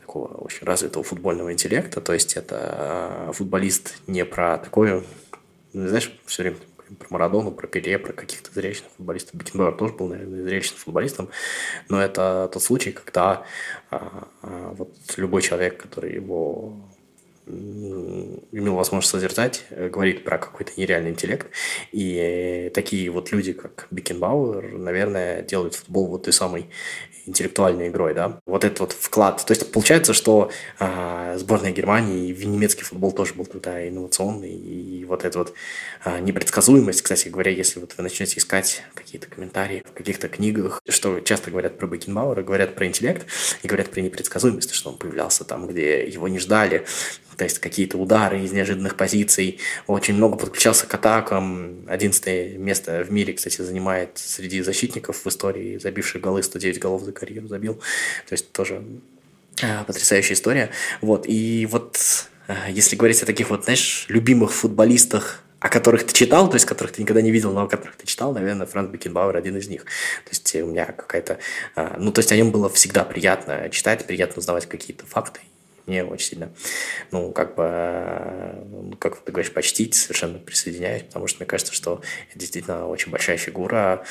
такого 0.00 0.34
очень 0.34 0.66
развитого 0.66 1.04
футбольного 1.04 1.52
интеллекта, 1.52 2.00
то 2.00 2.12
есть 2.12 2.36
это 2.36 3.30
футболист 3.32 3.94
не 4.08 4.24
про 4.24 4.58
такое, 4.58 5.02
ну, 5.72 5.88
знаешь, 5.88 6.12
все 6.26 6.42
время 6.42 6.58
про 6.98 7.08
Марадону, 7.10 7.50
про 7.52 7.66
Пеле, 7.66 7.98
про 7.98 8.12
каких-то 8.12 8.52
зрелищных 8.52 8.90
футболистов. 8.96 9.34
Бекенбауэр 9.34 9.74
тоже 9.76 9.94
был, 9.94 10.08
наверное, 10.08 10.42
зрелищным 10.42 10.78
футболистом, 10.78 11.28
но 11.88 12.00
это 12.00 12.50
тот 12.52 12.62
случай, 12.62 12.92
когда 12.92 13.44
а, 13.90 14.28
а, 14.42 14.74
вот 14.74 14.94
любой 15.16 15.42
человек, 15.42 15.80
который 15.80 16.14
его 16.14 16.74
имел 17.46 18.74
возможность 18.74 19.10
созерцать, 19.10 19.64
э, 19.70 19.88
говорит 19.88 20.24
про 20.24 20.38
какой-то 20.38 20.72
нереальный 20.76 21.10
интеллект. 21.10 21.48
И 21.90 22.70
такие 22.74 23.10
вот 23.10 23.32
люди, 23.32 23.52
как 23.52 23.88
Бекенбауэр, 23.90 24.72
наверное, 24.78 25.42
делают 25.42 25.74
футбол 25.74 26.06
вот 26.06 26.24
той 26.24 26.32
самой 26.32 26.68
интеллектуальной 27.26 27.88
игрой, 27.88 28.14
да. 28.14 28.40
Вот 28.46 28.64
этот 28.64 28.80
вот 28.80 28.92
вклад. 28.92 29.44
То 29.44 29.52
есть 29.52 29.70
получается, 29.72 30.12
что 30.12 30.50
э, 30.78 31.36
сборная 31.38 31.72
Германии 31.72 32.30
и 32.30 32.46
немецкий 32.46 32.84
футбол 32.84 33.12
тоже 33.12 33.34
был 33.34 33.46
тогда 33.46 33.88
инновационный. 33.88 34.52
И 34.52 35.04
вот 35.04 35.24
эта 35.24 35.38
вот 35.38 35.54
э, 36.04 36.18
непредсказуемость, 36.20 37.02
кстати 37.02 37.28
говоря, 37.28 37.50
если 37.50 37.80
вот 37.80 37.94
вы 37.96 38.02
начнете 38.02 38.38
искать 38.38 38.82
какие-то 38.94 39.28
комментарии 39.28 39.82
в 39.88 39.92
каких-то 39.92 40.28
книгах, 40.28 40.80
что 40.88 41.20
часто 41.20 41.50
говорят 41.50 41.78
про 41.78 41.86
Бекенбауэра, 41.86 42.42
говорят 42.42 42.74
про 42.74 42.86
интеллект 42.86 43.26
и 43.62 43.68
говорят 43.68 43.90
про 43.90 44.00
непредсказуемость, 44.00 44.72
что 44.72 44.90
он 44.90 44.98
появлялся 44.98 45.44
там, 45.44 45.66
где 45.66 46.06
его 46.08 46.28
не 46.28 46.38
ждали, 46.38 46.84
то 47.36 47.44
есть 47.44 47.58
какие-то 47.58 47.98
удары 47.98 48.40
из 48.42 48.52
неожиданных 48.52 48.96
позиций. 48.96 49.58
Очень 49.86 50.14
много 50.14 50.36
подключался 50.36 50.86
к 50.86 50.94
атакам. 50.94 51.84
11 51.88 52.58
место 52.58 53.04
в 53.04 53.12
мире, 53.12 53.32
кстати, 53.32 53.62
занимает 53.62 54.10
среди 54.16 54.60
защитников 54.62 55.24
в 55.24 55.28
истории, 55.28 55.78
забивших 55.78 56.20
голы, 56.20 56.42
109 56.42 56.78
голов 56.78 57.02
за 57.02 57.12
карьеру 57.12 57.48
забил. 57.48 57.74
То 58.28 58.32
есть 58.32 58.52
тоже 58.52 58.82
а, 59.62 59.84
потрясающая 59.84 60.34
история. 60.34 60.70
Вот, 61.00 61.24
и 61.26 61.66
вот 61.70 61.98
а, 62.48 62.70
если 62.70 62.96
говорить 62.96 63.22
о 63.22 63.26
таких 63.26 63.50
вот, 63.50 63.64
знаешь, 63.64 64.06
любимых 64.08 64.52
футболистах, 64.52 65.42
о 65.60 65.68
которых 65.68 66.04
ты 66.04 66.12
читал, 66.12 66.50
то 66.50 66.56
есть 66.56 66.66
которых 66.66 66.92
ты 66.92 67.02
никогда 67.02 67.22
не 67.22 67.30
видел, 67.30 67.52
но 67.52 67.62
о 67.62 67.68
которых 67.68 67.96
ты 67.96 68.04
читал, 68.04 68.32
наверное, 68.32 68.66
Франц 68.66 68.90
Бекенбауэр 68.90 69.36
один 69.36 69.56
из 69.56 69.68
них. 69.68 69.84
То 69.84 70.30
есть 70.30 70.54
у 70.56 70.66
меня 70.66 70.86
какая-то... 70.86 71.38
А, 71.76 71.96
ну, 71.98 72.10
то 72.10 72.18
есть 72.18 72.32
о 72.32 72.36
нем 72.36 72.50
было 72.50 72.68
всегда 72.68 73.04
приятно 73.04 73.68
читать, 73.70 74.04
приятно 74.06 74.40
узнавать 74.40 74.66
какие-то 74.66 75.06
факты 75.06 75.40
мне 75.86 76.04
очень 76.04 76.26
сильно, 76.28 76.52
ну, 77.10 77.32
как 77.32 77.54
бы, 77.54 78.64
ну, 78.70 78.96
как 78.98 79.18
ты 79.20 79.32
говоришь, 79.32 79.52
почтить, 79.52 79.94
совершенно 79.94 80.38
присоединяюсь, 80.38 81.02
потому 81.02 81.26
что 81.26 81.40
мне 81.40 81.46
кажется, 81.46 81.72
что 81.72 82.00
это 82.30 82.38
действительно 82.38 82.86
очень 82.86 83.10
большая 83.10 83.36
фигура, 83.36 84.04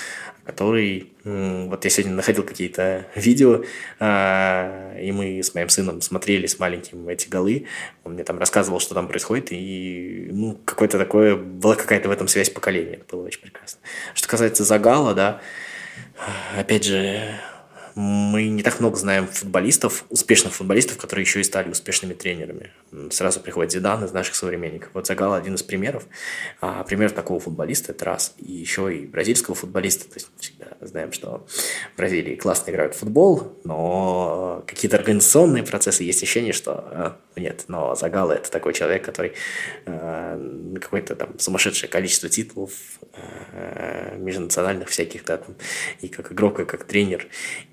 который, 0.46 1.14
вот 1.24 1.84
я 1.84 1.90
сегодня 1.90 2.16
находил 2.16 2.44
какие-то 2.44 3.08
видео, 3.16 3.64
а, 4.00 4.98
и 5.00 5.12
мы 5.12 5.40
с 5.40 5.54
моим 5.54 5.70
сыном 5.70 6.02
смотрели 6.02 6.48
с 6.48 6.60
маленьким 6.60 7.08
эти 7.08 7.30
голы, 7.30 7.68
он 8.04 8.14
мне 8.14 8.24
там 8.24 8.40
рассказывал, 8.40 8.80
что 8.80 8.94
там 8.94 9.08
происходит, 9.08 9.52
и, 9.52 10.30
ну, 10.32 10.60
какое-то 10.66 10.98
такое, 10.98 11.36
была 11.36 11.76
какая-то 11.76 12.10
в 12.10 12.12
этом 12.12 12.28
связь 12.28 12.50
поколения, 12.50 12.96
это 12.96 13.16
было 13.16 13.26
очень 13.26 13.42
прекрасно. 13.42 13.80
Что 14.14 14.28
касается 14.28 14.64
Загала, 14.64 15.14
да, 15.14 15.42
опять 16.58 16.84
же, 16.84 17.36
мы 17.96 18.48
не 18.48 18.64
так 18.64 18.80
много 18.80 18.96
знаем 18.96 19.28
футболистов, 19.28 20.06
успешных 20.10 20.54
футболистов, 20.54 20.98
которые 20.98 21.24
еще 21.24 21.40
и 21.40 21.44
стали 21.44 21.70
успешными 21.70 22.14
тренерами. 22.14 22.72
Сразу 23.10 23.40
приходит 23.40 23.72
Зидан 23.72 24.04
из 24.06 24.12
наших 24.12 24.36
современников. 24.36 24.90
Вот 24.94 25.08
Загал 25.08 25.34
один 25.34 25.56
из 25.56 25.64
примеров. 25.64 26.06
А 26.62 26.84
пример 26.84 27.12
такого 27.12 27.40
футболиста– 27.40 27.92
это 27.94 28.06
раз. 28.06 28.34
И 28.38 28.52
еще 28.52 28.96
и 28.96 29.06
бразильского 29.06 29.56
футболиста. 29.56 30.06
То 30.06 30.16
есть 30.16 30.30
всегда 30.38 30.68
знаем, 30.82 31.12
что 31.12 31.46
в 31.94 31.98
Бразилии 31.98 32.36
классно 32.36 32.72
играют 32.72 32.96
в 32.96 33.00
футбол, 33.00 33.58
но 33.64 34.64
какие-то 34.68 34.98
организационные 34.98 35.64
процессы 35.64 36.04
есть 36.04 36.24
ощущение, 36.24 36.54
что 36.54 36.74
а, 36.74 37.18
нет. 37.36 37.66
Но 37.68 37.96
Загал– 37.96 38.32
это 38.32 38.50
такой 38.52 38.74
человек, 38.74 39.04
который 39.04 39.34
э, 39.86 40.78
какое-то 40.82 41.16
там 41.16 41.40
сумасшедшее 41.40 41.90
количество 41.90 42.30
титулов 42.30 42.72
э, 43.14 44.18
межнациональных 44.18 44.90
всяких, 44.90 45.26
да, 45.26 45.38
там, 45.38 45.56
и 46.02 46.08
как 46.08 46.32
игрок, 46.32 46.60
и 46.60 46.66
как 46.66 46.84
тренер. 46.84 47.28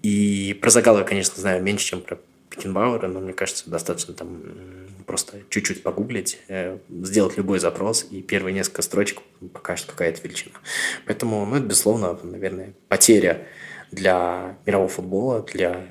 И 0.08 0.54
про 0.54 0.70
Загала 0.70 1.02
конечно, 1.02 1.38
знаю 1.38 1.62
меньше, 1.62 1.84
чем 1.84 2.00
про 2.00 2.18
Пикенбауэра, 2.48 3.08
но 3.08 3.20
мне 3.20 3.34
кажется, 3.34 3.68
достаточно 3.68 4.14
там 4.14 4.40
просто 5.06 5.40
чуть-чуть 5.50 5.82
погуглить, 5.82 6.38
э, 6.48 6.78
сделать 7.02 7.36
любой 7.36 7.58
запрос, 7.58 8.06
и 8.10 8.22
первые 8.22 8.54
несколько 8.54 8.80
строчек 8.80 9.20
покажет 9.52 9.86
какая-то 9.86 10.22
величина. 10.22 10.54
Поэтому, 11.04 11.44
ну, 11.44 11.56
это, 11.56 11.66
безусловно, 11.66 12.18
наверное, 12.22 12.72
потеря 12.88 13.46
для 13.90 14.56
мирового 14.64 14.88
футбола, 14.88 15.42
для 15.42 15.86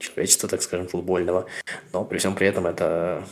человечества, 0.00 0.48
так 0.48 0.60
скажем, 0.60 0.88
футбольного. 0.88 1.46
Но 1.92 2.04
при 2.04 2.18
всем 2.18 2.34
при 2.34 2.48
этом 2.48 2.66
это, 2.66 3.24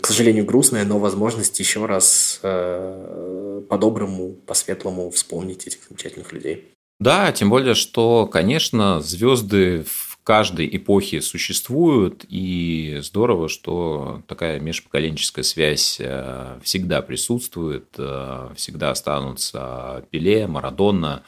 к 0.00 0.06
сожалению, 0.06 0.46
грустная, 0.46 0.84
но 0.86 0.98
возможность 0.98 1.60
еще 1.60 1.84
раз 1.84 2.40
э, 2.42 3.62
по-доброму, 3.68 4.32
по-светлому 4.32 5.10
вспомнить 5.10 5.66
этих 5.66 5.80
замечательных 5.88 6.32
людей. 6.32 6.72
Да, 7.00 7.30
тем 7.30 7.48
более, 7.50 7.74
что, 7.74 8.26
конечно, 8.26 9.00
звезды 9.00 9.84
в 9.84 10.18
каждой 10.24 10.68
эпохе 10.76 11.22
существуют, 11.22 12.24
и 12.28 12.98
здорово, 13.02 13.48
что 13.48 14.22
такая 14.26 14.58
межпоколенческая 14.58 15.44
связь 15.44 15.98
э, 16.00 16.58
всегда 16.62 17.00
присутствует, 17.00 17.86
э, 17.96 18.50
всегда 18.56 18.90
останутся 18.90 20.04
Пеле, 20.10 20.48
Марадонна, 20.48 21.22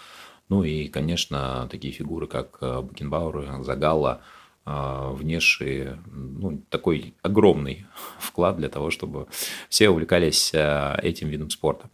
ну 0.48 0.64
и, 0.64 0.88
конечно, 0.88 1.68
такие 1.70 1.94
фигуры, 1.94 2.26
как 2.26 2.58
э, 2.60 2.80
Букенбауэр, 2.82 3.62
Загалла, 3.62 4.22
внесшие 4.66 5.98
ну, 6.12 6.62
такой 6.68 7.14
огромный 7.22 7.86
вклад 8.18 8.58
для 8.58 8.68
того, 8.68 8.90
чтобы 8.90 9.26
все 9.70 9.88
увлекались 9.88 10.52
этим 10.52 11.28
видом 11.28 11.48
спорта. 11.48 11.88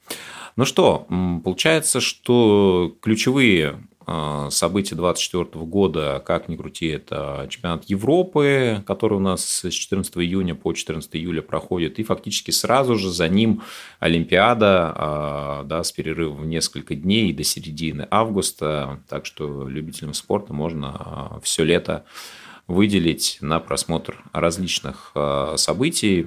Ну 0.56 0.64
что, 0.64 1.06
получается, 1.44 2.00
что 2.00 2.96
ключевые 3.02 3.86
а, 4.06 4.48
события 4.50 4.94
2024 4.94 5.64
года, 5.66 6.22
как 6.24 6.48
ни 6.48 6.56
крути, 6.56 6.86
это 6.86 7.46
чемпионат 7.50 7.84
Европы, 7.90 8.82
который 8.86 9.18
у 9.18 9.20
нас 9.20 9.44
с 9.44 9.70
14 9.70 10.16
июня 10.16 10.54
по 10.54 10.72
14 10.72 11.14
июля 11.16 11.42
проходит, 11.42 11.98
и 11.98 12.04
фактически 12.04 12.52
сразу 12.52 12.94
же 12.94 13.10
за 13.10 13.28
ним 13.28 13.62
Олимпиада 13.98 14.92
а, 14.96 15.62
да, 15.64 15.84
с 15.84 15.92
перерывом 15.92 16.42
в 16.42 16.46
несколько 16.46 16.94
дней 16.94 17.34
до 17.34 17.44
середины 17.44 18.08
августа, 18.10 19.00
так 19.08 19.26
что 19.26 19.68
любителям 19.68 20.14
спорта 20.14 20.54
можно 20.54 20.96
а, 20.98 21.40
все 21.42 21.64
лето 21.64 22.06
выделить 22.68 23.38
на 23.40 23.60
просмотр 23.60 24.24
различных 24.32 25.12
э, 25.14 25.54
событий. 25.56 26.26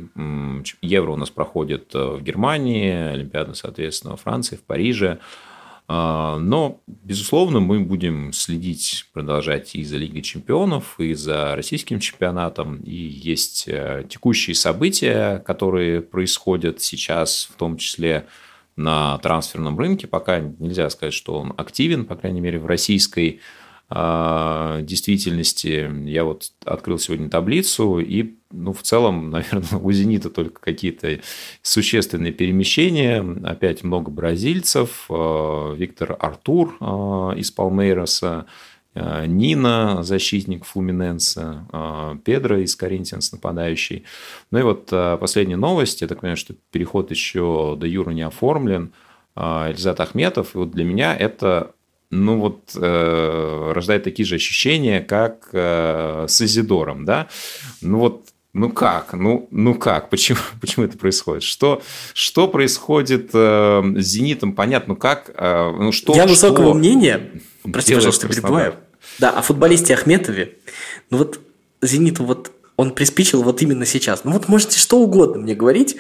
Евро 0.81 1.12
у 1.12 1.15
нас 1.17 1.29
проходит 1.29 1.93
э, 1.93 2.15
в 2.15 2.22
Германии, 2.22 2.91
Олимпиада, 2.91 3.53
соответственно, 3.53 4.15
в 4.15 4.22
Франции, 4.22 4.55
в 4.55 4.63
Париже. 4.63 5.19
Э, 5.89 6.38
но, 6.39 6.79
безусловно, 6.88 7.60
мы 7.60 7.81
будем 7.81 8.31
следить, 8.31 9.10
продолжать 9.12 9.75
и 9.75 9.84
за 9.84 9.98
Лигой 9.98 10.22
чемпионов, 10.22 10.98
и 10.98 11.13
за 11.13 11.58
российским 11.58 12.00
чемпионатом. 12.00 12.77
И 12.84 12.96
есть 12.96 13.65
текущие 14.08 14.55
события, 14.55 15.39
которые 15.39 16.01
происходят 16.01 16.81
сейчас, 16.81 17.50
в 17.53 17.58
том 17.58 17.75
числе 17.75 18.27
на 18.77 19.17
трансферном 19.17 19.77
рынке. 19.77 20.08
Пока 20.08 20.39
нельзя 20.39 20.89
сказать, 20.89 21.13
что 21.13 21.38
он 21.38 21.53
активен, 21.58 22.05
по 22.05 22.15
крайней 22.15 22.39
мере, 22.39 22.60
в 22.60 22.65
российской 22.65 23.41
а, 23.41 23.59
действительности 23.91 25.89
я 26.05 26.24
вот 26.24 26.51
открыл 26.63 27.00
сегодня 27.00 27.29
таблицу, 27.29 28.00
и 28.00 28.36
ну, 28.51 28.74
в 28.74 28.81
целом, 28.81 29.29
наверное, 29.31 29.79
у 29.79 29.91
«Зенита» 29.91 30.29
только 30.29 30.62
какие-то 30.62 31.19
существенные 31.62 32.31
перемещения. 32.31 33.25
Опять 33.43 33.84
много 33.84 34.12
бразильцев. 34.12 35.05
А, 35.10 35.74
Виктор 35.74 36.15
Артур 36.19 36.75
а, 36.79 37.31
из 37.36 37.51
Палмейроса, 37.51 38.46
Нина, 38.96 40.01
защитник 40.01 40.65
Флуминенса, 40.65 42.18
Педро 42.25 42.57
из 42.57 42.75
Коринтианс, 42.75 43.31
нападающий. 43.31 44.03
Ну 44.51 44.59
и 44.59 44.64
вот 44.64 44.87
последняя 45.20 45.55
новость, 45.55 46.01
я 46.01 46.07
так 46.07 46.20
понимаю, 46.20 46.37
что 46.37 46.55
переход 46.72 47.11
еще 47.11 47.77
до 47.79 47.85
Юра 47.85 48.09
не 48.11 48.24
оформлен, 48.24 48.92
Эльзат 49.35 50.00
Ахметов. 50.01 50.55
И 50.55 50.57
вот 50.57 50.72
для 50.72 50.83
меня 50.83 51.16
это 51.16 51.75
ну 52.11 52.39
вот 52.39 52.72
э, 52.75 53.72
рождает 53.74 54.03
такие 54.03 54.25
же 54.25 54.35
ощущения, 54.35 55.01
как 55.01 55.50
э, 55.53 56.25
с 56.27 56.41
Изидором, 56.41 57.05
да? 57.05 57.27
Ну 57.81 58.00
вот 58.00 58.29
ну 58.53 58.72
как? 58.72 59.13
Ну, 59.13 59.48
ну 59.51 59.75
как? 59.75 60.09
Почему, 60.09 60.39
почему 60.61 60.85
это 60.85 60.98
происходит? 60.98 61.43
Что, 61.43 61.81
что 62.13 62.48
происходит 62.48 63.29
э, 63.33 63.83
с 63.98 64.05
«Зенитом»? 64.05 64.53
Понятно, 64.53 64.95
как? 64.95 65.31
Э, 65.35 65.72
ну, 65.72 65.91
что, 65.91 66.15
Я 66.15 66.25
высокого 66.25 66.69
что 66.69 66.74
мнения, 66.74 67.31
прости, 67.72 67.93
пожалуйста, 67.93 68.27
перебиваю. 68.27 68.75
Да, 69.19 69.29
о 69.29 69.41
футболисте 69.41 69.93
Ахметове. 69.93 70.57
Ну 71.09 71.19
вот 71.19 71.39
«Зениту» 71.81 72.25
вот 72.25 72.51
он 72.75 72.91
приспичил 72.91 73.43
вот 73.43 73.61
именно 73.61 73.85
сейчас. 73.85 74.24
Ну 74.24 74.31
вот 74.31 74.48
можете 74.48 74.79
что 74.79 75.00
угодно 75.00 75.39
мне 75.41 75.53
говорить, 75.53 75.98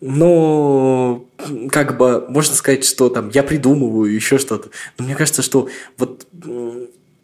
но 0.00 1.24
как 1.70 1.96
бы 1.96 2.26
можно 2.28 2.54
сказать, 2.54 2.84
что 2.84 3.08
там 3.08 3.30
я 3.30 3.42
придумываю 3.42 4.12
еще 4.12 4.38
что-то. 4.38 4.70
Но 4.98 5.04
мне 5.04 5.14
кажется, 5.14 5.42
что 5.42 5.68
вот 5.98 6.26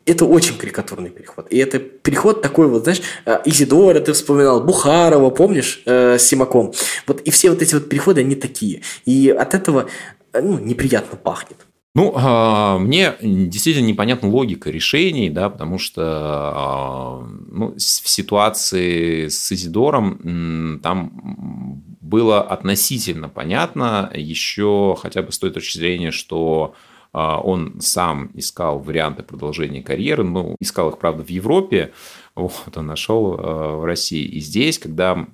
это 0.07 0.25
очень 0.25 0.57
карикатурный 0.57 1.11
переход. 1.11 1.47
И 1.51 1.59
это 1.59 1.79
переход 1.79 2.43
такой 2.43 2.67
вот, 2.67 2.85
знаешь, 2.85 3.03
э, 3.27 3.39
Изидора 3.45 4.01
ты 4.01 4.13
вспоминал, 4.13 4.63
Бухарова, 4.63 5.31
помнишь, 5.31 5.83
э, 5.87 6.19
с 6.19 6.23
Симаком. 6.23 6.73
Вот 7.07 7.21
и 7.21 7.31
все 7.31 7.51
вот 7.51 7.63
эти 7.63 7.75
вот 7.75 7.89
переходы, 7.89 8.23
они 8.23 8.35
такие. 8.35 8.83
И 9.05 9.29
от 9.31 9.55
этого 9.55 9.89
э, 10.33 10.41
ну, 10.43 10.59
неприятно 10.59 11.17
пахнет. 11.17 11.59
Ну, 11.93 12.13
а, 12.15 12.79
мне 12.79 13.17
действительно 13.21 13.87
непонятна 13.87 14.29
логика 14.29 14.71
решений, 14.71 15.29
да, 15.29 15.51
потому 15.51 15.79
что 15.79 16.03
а, 16.05 17.29
ну, 17.51 17.75
в 17.75 17.81
ситуации 17.81 19.27
с 19.27 19.51
Изидором 19.51 20.81
там 20.83 21.80
было 22.11 22.43
относительно 22.43 23.29
понятно 23.29 24.11
еще 24.15 24.97
хотя 25.01 25.23
бы 25.23 25.33
с 25.33 25.39
той 25.39 25.51
точки 25.51 25.79
зрения, 25.79 26.11
что 26.11 26.75
а, 27.13 27.39
он 27.41 27.81
сам 27.81 28.31
искал 28.35 28.81
варианты 28.81 29.23
продолжения 29.23 29.83
карьеры, 29.83 30.25
ну, 30.25 30.57
искал 30.61 30.91
их, 30.91 30.99
правда, 30.99 31.25
в 31.25 31.31
Европе, 31.31 31.93
вот, 32.35 32.77
он 32.77 32.87
нашел 32.87 33.37
в 33.37 33.85
России. 33.85 34.25
И 34.25 34.41
здесь, 34.41 34.79
когда 34.79 35.27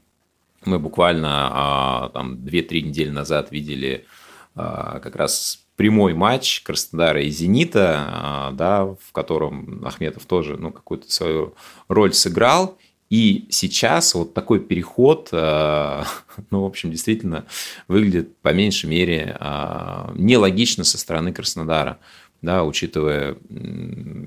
мы 0.64 0.78
буквально 0.78 2.10
там 2.12 2.34
2-3 2.34 2.80
недели 2.82 3.10
назад 3.10 3.52
видели 3.52 4.06
как 4.54 5.14
раз 5.14 5.66
прямой 5.76 6.14
матч 6.14 6.62
Краснодара 6.62 7.22
и 7.22 7.28
Зенита, 7.28 8.06
а, 8.08 8.52
да, 8.52 8.84
в 8.86 9.12
котором 9.12 9.84
Ахметов 9.84 10.24
тоже 10.24 10.56
ну, 10.56 10.72
какую-то 10.72 11.10
свою 11.12 11.54
роль 11.88 12.12
сыграл. 12.12 12.78
И 13.08 13.46
сейчас 13.50 14.14
вот 14.14 14.34
такой 14.34 14.60
переход, 14.60 15.28
а, 15.32 16.04
ну, 16.50 16.62
в 16.62 16.66
общем, 16.66 16.90
действительно 16.90 17.46
выглядит 17.88 18.36
по 18.38 18.52
меньшей 18.52 18.90
мере 18.90 19.36
а, 19.38 20.12
нелогично 20.16 20.84
со 20.84 20.98
стороны 20.98 21.32
Краснодара, 21.32 21.98
да, 22.42 22.64
учитывая 22.64 23.36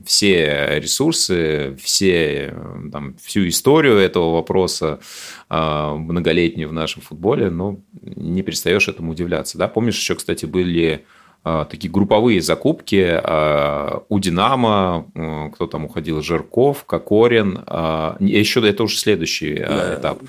все 0.06 0.80
ресурсы, 0.80 1.78
все, 1.82 2.56
там, 2.92 3.16
всю 3.22 3.48
историю 3.48 3.98
этого 3.98 4.34
вопроса 4.34 5.00
многолетнюю 5.48 6.70
в 6.70 6.74
нашем 6.74 7.04
футболе, 7.04 7.50
ну, 7.52 7.82
не 8.02 8.42
перестаешь 8.42 8.88
этому 8.88 9.12
удивляться. 9.12 9.58
Да? 9.58 9.68
Помнишь, 9.68 9.98
еще, 9.98 10.16
кстати, 10.16 10.46
были 10.46 11.06
а, 11.06 11.19
такие 11.44 11.90
групповые 11.90 12.42
закупки 12.42 13.06
а, 13.06 14.04
у 14.10 14.20
Динамо, 14.20 15.06
кто 15.54 15.68
там 15.68 15.86
уходил, 15.86 16.22
Жирков, 16.22 16.84
Кокорин, 16.86 17.64
а, 17.66 18.18
еще 18.20 18.68
это 18.68 18.84
уже 18.84 18.98
следующий 18.98 19.56
да. 19.56 19.96
этап. 19.96 20.20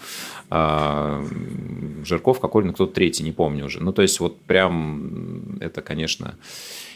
Жирков, 2.04 2.40
Кокорин, 2.40 2.72
кто-то 2.72 2.92
третий, 2.92 3.22
не 3.22 3.32
помню 3.32 3.66
уже. 3.66 3.80
Ну, 3.80 3.92
то 3.92 4.02
есть, 4.02 4.18
вот 4.18 4.40
прям 4.40 5.58
это, 5.60 5.80
конечно, 5.80 6.34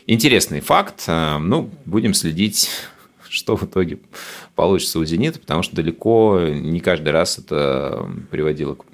интересный 0.07 0.61
факт. 0.61 1.05
Ну, 1.07 1.71
будем 1.85 2.15
следить, 2.15 2.69
что 3.29 3.57
в 3.57 3.63
итоге 3.65 3.99
получится 4.57 4.99
у 4.99 5.05
«Зенита», 5.05 5.39
потому 5.39 5.63
что 5.63 5.77
далеко 5.77 6.41
не 6.49 6.81
каждый 6.81 7.11
раз 7.11 7.39
это 7.39 8.09
приводило 8.31 8.75
к 8.75 8.85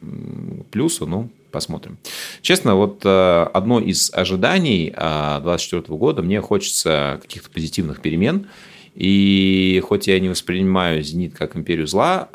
плюсу. 0.70 1.06
Ну, 1.06 1.30
посмотрим. 1.50 1.98
Честно, 2.42 2.74
вот 2.74 3.02
э, 3.04 3.42
одно 3.52 3.80
из 3.80 4.12
ожиданий 4.12 4.90
2024 4.90 5.82
э, 5.82 5.98
года, 5.98 6.22
мне 6.22 6.40
хочется 6.40 7.18
каких-то 7.22 7.50
позитивных 7.50 8.00
перемен. 8.00 8.46
И 8.94 9.82
хоть 9.86 10.08
я 10.08 10.18
не 10.18 10.28
воспринимаю 10.28 11.02
«Зенит» 11.02 11.34
как 11.34 11.56
империю 11.56 11.86
зла, 11.86 12.28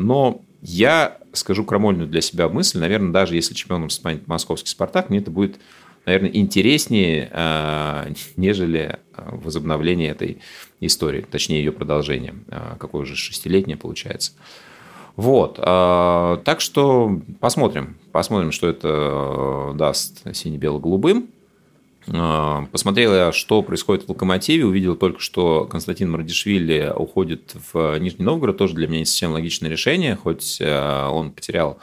но 0.00 0.42
я 0.60 1.18
скажу 1.32 1.64
крамольную 1.64 2.08
для 2.08 2.20
себя 2.20 2.48
мысль, 2.48 2.80
наверное, 2.80 3.12
даже 3.12 3.36
если 3.36 3.54
чемпионом 3.54 3.88
станет 3.88 4.26
московский 4.26 4.68
«Спартак», 4.68 5.10
мне 5.10 5.20
это 5.20 5.30
будет, 5.30 5.60
наверное, 6.04 6.30
интереснее, 6.30 7.30
нежели 8.36 8.98
возобновление 9.16 10.10
этой 10.10 10.38
истории, 10.80 11.22
точнее 11.22 11.58
ее 11.58 11.72
продолжение, 11.72 12.34
какое 12.80 13.02
уже 13.02 13.14
шестилетнее 13.14 13.76
получается. 13.76 14.32
Вот. 15.16 15.56
Так 15.56 16.60
что 16.60 17.20
посмотрим. 17.40 17.96
Посмотрим, 18.12 18.52
что 18.52 18.68
это 18.68 19.72
даст 19.74 20.22
сине-бело-голубым. 20.34 21.28
А, 22.08 22.66
посмотрел 22.72 23.14
я, 23.14 23.32
что 23.32 23.62
происходит 23.62 24.04
в 24.04 24.08
«Локомотиве», 24.08 24.64
увидел 24.64 24.96
только, 24.96 25.20
что 25.20 25.66
Константин 25.66 26.10
Мардишвили 26.10 26.92
уходит 26.94 27.54
в 27.72 27.98
Нижний 27.98 28.24
Новгород, 28.24 28.58
тоже 28.58 28.74
для 28.74 28.88
меня 28.88 29.00
не 29.00 29.04
совсем 29.04 29.32
логичное 29.32 29.70
решение, 29.70 30.16
хоть 30.16 30.58
а, 30.60 31.10
он 31.10 31.30
потерял 31.30 31.78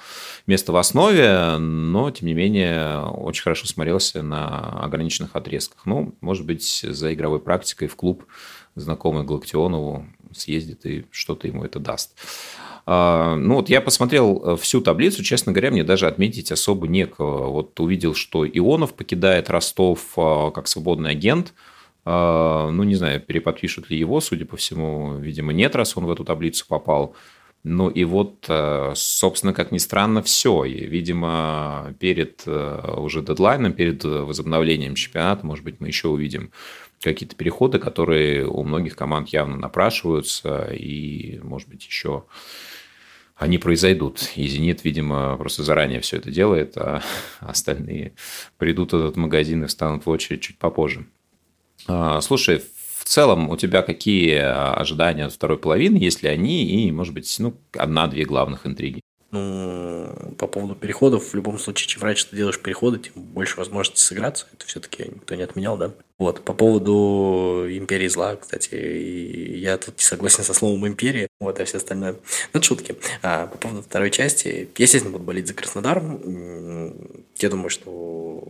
место 0.46 0.72
в 0.72 0.76
основе, 0.76 1.58
но, 1.58 2.12
тем 2.12 2.28
не 2.28 2.34
менее, 2.34 3.00
очень 3.06 3.44
хорошо 3.44 3.66
смотрелся 3.68 4.22
на 4.22 4.82
ограниченных 4.84 5.36
отрезках. 5.36 5.86
Ну, 5.86 6.14
может 6.22 6.46
быть, 6.46 6.82
за 6.84 7.14
игровой 7.14 7.40
практикой 7.40 7.88
в 7.88 7.96
клуб 7.96 8.26
знакомый 8.76 9.24
Галактионову 9.24 10.06
съездит 10.34 10.86
и 10.86 11.06
что-то 11.12 11.48
ему 11.48 11.64
это 11.64 11.80
даст. 11.80 12.14
А, 12.92 13.36
ну 13.36 13.54
вот 13.54 13.70
я 13.70 13.82
посмотрел 13.82 14.42
э, 14.44 14.58
всю 14.58 14.82
таблицу, 14.82 15.24
честно 15.24 15.52
говоря, 15.52 15.70
мне 15.70 15.84
даже 15.84 16.08
отметить 16.08 16.52
особо 16.52 16.88
некого. 16.88 17.50
Вот 17.50 17.80
увидел, 17.80 18.16
что 18.16 18.48
Ионов 18.48 18.96
покидает 18.96 19.52
Ростов 19.52 20.14
а, 20.18 20.50
как 20.50 20.68
свободный 20.68 21.12
агент. 21.12 21.54
А, 22.04 22.72
ну, 22.72 22.82
не 22.82 22.96
знаю, 22.96 23.22
переподпишут 23.22 23.92
ли 23.92 23.98
его, 24.00 24.20
судя 24.22 24.48
по 24.48 24.58
всему, 24.58 25.18
видимо, 25.20 25.54
нет, 25.54 25.76
раз 25.76 25.96
он 25.98 26.08
в 26.08 26.12
эту 26.12 26.26
таблицу 26.26 26.66
попал. 26.68 27.16
Ну 27.64 27.90
и 27.90 28.06
вот, 28.06 28.46
э, 28.48 28.94
собственно, 28.96 29.54
как 29.54 29.72
ни 29.72 29.78
странно, 29.78 30.24
все. 30.24 30.66
И, 30.66 30.88
видимо, 30.88 31.94
перед 32.00 32.42
э, 32.48 32.94
уже 32.98 33.22
дедлайном, 33.22 33.74
перед 33.74 34.04
возобновлением 34.04 34.96
чемпионата, 34.96 35.46
может 35.46 35.64
быть, 35.64 35.80
мы 35.80 35.86
еще 35.90 36.08
увидим 36.08 36.52
какие-то 37.04 37.36
переходы, 37.36 37.78
которые 37.78 38.48
у 38.48 38.64
многих 38.64 38.96
команд 38.96 39.30
явно 39.30 39.58
напрашиваются, 39.58 40.70
и, 40.74 41.40
может 41.44 41.70
быть, 41.70 41.86
еще 41.86 42.24
они 43.40 43.58
произойдут. 43.58 44.32
И 44.36 44.46
«Зенит», 44.48 44.84
видимо, 44.84 45.36
просто 45.38 45.64
заранее 45.64 46.02
все 46.02 46.18
это 46.18 46.30
делает, 46.30 46.78
а 46.78 47.02
остальные 47.40 48.14
придут 48.58 48.92
в 48.92 48.98
этот 48.98 49.16
магазин 49.16 49.64
и 49.64 49.68
встанут 49.68 50.06
в 50.06 50.10
очередь 50.10 50.42
чуть 50.42 50.58
попозже. 50.58 51.06
А, 51.88 52.20
слушай, 52.22 52.62
в 52.98 53.06
целом 53.06 53.50
у 53.50 53.56
тебя 53.56 53.82
какие 53.82 54.36
ожидания 54.36 55.26
от 55.26 55.34
второй 55.34 55.58
половины, 55.58 55.98
если 55.98 56.28
они, 56.28 56.66
и, 56.66 56.92
может 56.92 57.14
быть, 57.14 57.34
ну, 57.40 57.56
одна-две 57.74 58.26
главных 58.26 58.68
интриги? 58.68 59.02
Ну, 59.32 60.34
по 60.40 60.48
поводу 60.48 60.74
переходов, 60.76 61.30
в 61.30 61.34
любом 61.36 61.60
случае, 61.60 61.88
чем 61.88 62.02
раньше 62.02 62.28
ты 62.28 62.36
делаешь 62.36 62.60
переходы, 62.60 62.98
тем 62.98 63.14
больше 63.16 63.58
возможностей 63.58 64.02
сыграться. 64.02 64.48
Это 64.54 64.66
все-таки 64.66 65.04
никто 65.04 65.36
не 65.36 65.44
отменял, 65.44 65.78
да? 65.78 65.92
Вот, 66.18 66.44
по 66.44 66.54
поводу 66.54 67.66
Империи 67.70 68.08
Зла, 68.08 68.36
кстати, 68.38 68.76
я 68.76 69.78
тут 69.78 69.98
не 69.98 70.04
согласен 70.04 70.44
со 70.44 70.54
словом 70.54 70.88
Империя, 70.88 71.28
вот, 71.40 71.60
а 71.60 71.66
все 71.66 71.78
остальное. 71.78 72.16
Ну, 72.54 72.62
шутки. 72.64 72.96
А, 73.22 73.46
по 73.46 73.58
поводу 73.60 73.84
второй 73.84 74.10
части, 74.10 74.70
я, 74.78 74.84
естественно, 74.84 75.14
буду 75.14 75.26
болеть 75.26 75.48
за 75.48 75.54
Краснодар. 75.54 76.02
Я 77.38 77.50
думаю, 77.50 77.70
что 77.70 78.48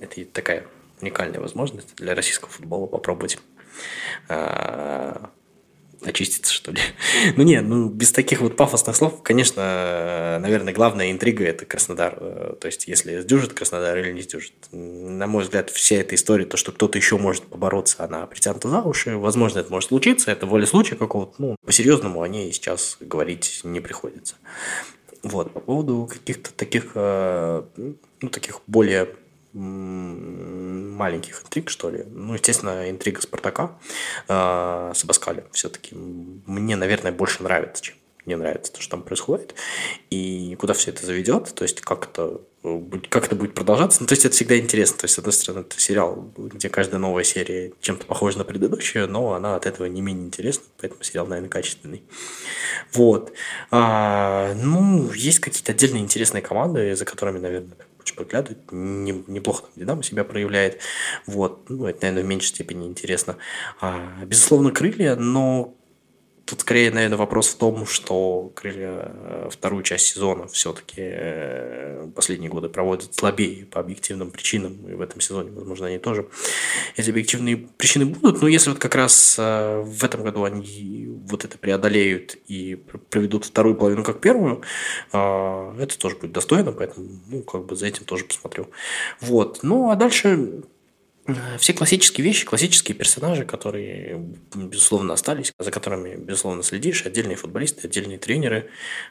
это 0.00 0.22
такая 0.26 0.66
уникальная 1.00 1.40
возможность 1.40 1.96
для 1.96 2.14
российского 2.14 2.50
футбола 2.50 2.86
попробовать 2.86 3.38
а, 4.28 5.30
очиститься, 6.02 6.52
что 6.52 6.72
ли. 6.72 6.80
ну 7.36 7.42
нет, 7.42 7.64
ну 7.64 7.88
без 7.88 8.12
таких 8.12 8.40
вот 8.40 8.56
пафосных 8.56 8.96
слов, 8.96 9.22
конечно, 9.22 10.38
наверное, 10.40 10.72
главная 10.72 11.10
интрига– 11.10 11.44
это 11.46 11.66
Краснодар. 11.66 12.16
Э, 12.20 12.54
то 12.60 12.66
есть, 12.66 12.88
если 12.88 13.20
сдюжит 13.20 13.52
Краснодар 13.52 13.96
или 13.98 14.12
не 14.12 14.22
сдюжит. 14.22 14.52
На 14.72 15.26
мой 15.26 15.44
взгляд, 15.44 15.70
вся 15.70 15.96
эта 15.96 16.14
история, 16.14 16.44
то, 16.44 16.56
что 16.56 16.72
кто-то 16.72 16.98
еще 16.98 17.18
может 17.18 17.44
побороться, 17.44 18.04
она 18.04 18.26
притянута 18.26 18.68
за 18.68 18.80
уши. 18.82 19.16
Возможно, 19.16 19.60
это 19.60 19.70
может 19.70 19.88
случиться, 19.88 20.30
это 20.30 20.46
воля 20.46 20.66
случая 20.66 20.96
какого-то. 20.96 21.34
Ну, 21.38 21.56
по-серьезному 21.64 22.22
о 22.22 22.28
ней 22.28 22.52
сейчас 22.52 22.96
говорить 23.00 23.60
не 23.64 23.80
приходится. 23.80 24.36
Вот, 25.22 25.52
по 25.52 25.60
поводу 25.60 26.08
каких-то 26.10 26.52
таких, 26.54 26.92
э, 26.94 27.62
ну, 27.76 28.28
таких 28.30 28.60
более 28.66 29.08
маленьких 29.52 31.42
интриг, 31.42 31.70
что 31.70 31.90
ли. 31.90 32.04
Ну, 32.06 32.34
естественно, 32.34 32.88
интрига 32.90 33.20
Спартака 33.20 33.78
э, 34.28 34.92
с 34.94 35.04
Абаскалем 35.04 35.44
все-таки 35.52 35.94
мне, 35.94 36.76
наверное, 36.76 37.12
больше 37.12 37.42
нравится, 37.42 37.82
чем 37.82 37.96
мне 38.26 38.36
нравится 38.36 38.72
то, 38.72 38.80
что 38.80 38.92
там 38.92 39.02
происходит, 39.02 39.54
и 40.10 40.54
куда 40.58 40.74
все 40.74 40.90
это 40.90 41.04
заведет, 41.04 41.52
то 41.54 41.62
есть 41.62 41.80
как 41.80 42.08
это, 42.08 42.40
как 43.08 43.26
это 43.26 43.34
будет 43.34 43.54
продолжаться. 43.54 44.02
Ну, 44.02 44.06
то 44.06 44.12
есть 44.12 44.24
это 44.24 44.34
всегда 44.34 44.58
интересно. 44.58 44.98
То 44.98 45.04
есть, 45.06 45.14
с 45.14 45.18
одной 45.18 45.32
стороны, 45.32 45.62
это 45.62 45.80
сериал, 45.80 46.30
где 46.36 46.68
каждая 46.68 47.00
новая 47.00 47.24
серия 47.24 47.72
чем-то 47.80 48.06
похожа 48.06 48.38
на 48.38 48.44
предыдущую, 48.44 49.08
но 49.08 49.32
она 49.32 49.56
от 49.56 49.66
этого 49.66 49.86
не 49.86 50.02
менее 50.02 50.26
интересна, 50.26 50.64
поэтому 50.78 51.02
сериал, 51.02 51.26
наверное, 51.26 51.50
качественный. 51.50 52.02
Вот. 52.92 53.32
А, 53.70 54.54
ну, 54.54 55.10
есть 55.12 55.40
какие-то 55.40 55.72
отдельные 55.72 56.02
интересные 56.02 56.42
команды, 56.42 56.94
за 56.94 57.04
которыми, 57.04 57.38
наверное, 57.38 57.76
подглядывать. 58.14 58.58
Не, 58.70 59.24
неплохо 59.26 59.62
там 59.62 59.70
Динамо 59.76 60.02
себя 60.02 60.24
проявляет. 60.24 60.80
Вот. 61.26 61.68
Ну, 61.68 61.86
это, 61.86 62.02
наверное, 62.02 62.24
в 62.24 62.26
меньшей 62.26 62.48
степени 62.48 62.86
интересно. 62.86 63.36
А, 63.80 64.24
безусловно, 64.24 64.70
крылья, 64.70 65.16
но 65.16 65.74
Тут 66.44 66.60
скорее, 66.60 66.90
наверное, 66.90 67.18
вопрос 67.18 67.48
в 67.48 67.58
том, 67.58 67.86
что 67.86 68.52
крылья 68.54 69.12
э, 69.12 69.48
вторую 69.50 69.82
часть 69.82 70.06
сезона 70.06 70.46
все-таки 70.48 71.00
э, 71.00 72.08
последние 72.14 72.50
годы 72.50 72.68
проводят 72.68 73.14
слабее 73.14 73.66
по 73.66 73.80
объективным 73.80 74.30
причинам. 74.30 74.88
И 74.88 74.94
в 74.94 75.00
этом 75.00 75.20
сезоне, 75.20 75.50
возможно, 75.50 75.86
они 75.86 75.98
тоже 75.98 76.28
эти 76.96 77.10
объективные 77.10 77.56
причины 77.56 78.06
будут. 78.06 78.42
Но 78.42 78.48
если 78.48 78.70
вот 78.70 78.78
как 78.78 78.94
раз 78.94 79.36
э, 79.38 79.82
в 79.84 80.04
этом 80.04 80.22
году 80.22 80.44
они 80.44 81.08
вот 81.28 81.44
это 81.44 81.58
преодолеют 81.58 82.36
и 82.48 82.74
проведут 83.10 83.44
вторую 83.44 83.76
половину 83.76 84.02
как 84.02 84.20
первую, 84.20 84.62
это 85.12 85.98
тоже 85.98 86.16
будет 86.16 86.32
достойно, 86.32 86.72
поэтому, 86.72 87.08
ну, 87.28 87.42
как 87.42 87.66
бы 87.66 87.76
за 87.76 87.86
этим 87.86 88.04
тоже 88.04 88.24
посмотрю. 88.24 88.68
Вот. 89.20 89.60
Ну, 89.62 89.90
а 89.90 89.96
дальше 89.96 90.62
все 91.58 91.72
классические 91.72 92.24
вещи, 92.24 92.44
классические 92.44 92.96
персонажи, 92.96 93.44
которые, 93.44 94.18
безусловно, 94.54 95.14
остались, 95.14 95.52
за 95.58 95.70
которыми, 95.70 96.16
безусловно, 96.16 96.62
следишь, 96.62 97.06
отдельные 97.06 97.36
футболисты, 97.36 97.86
отдельные 97.86 98.18
тренеры. 98.18 98.70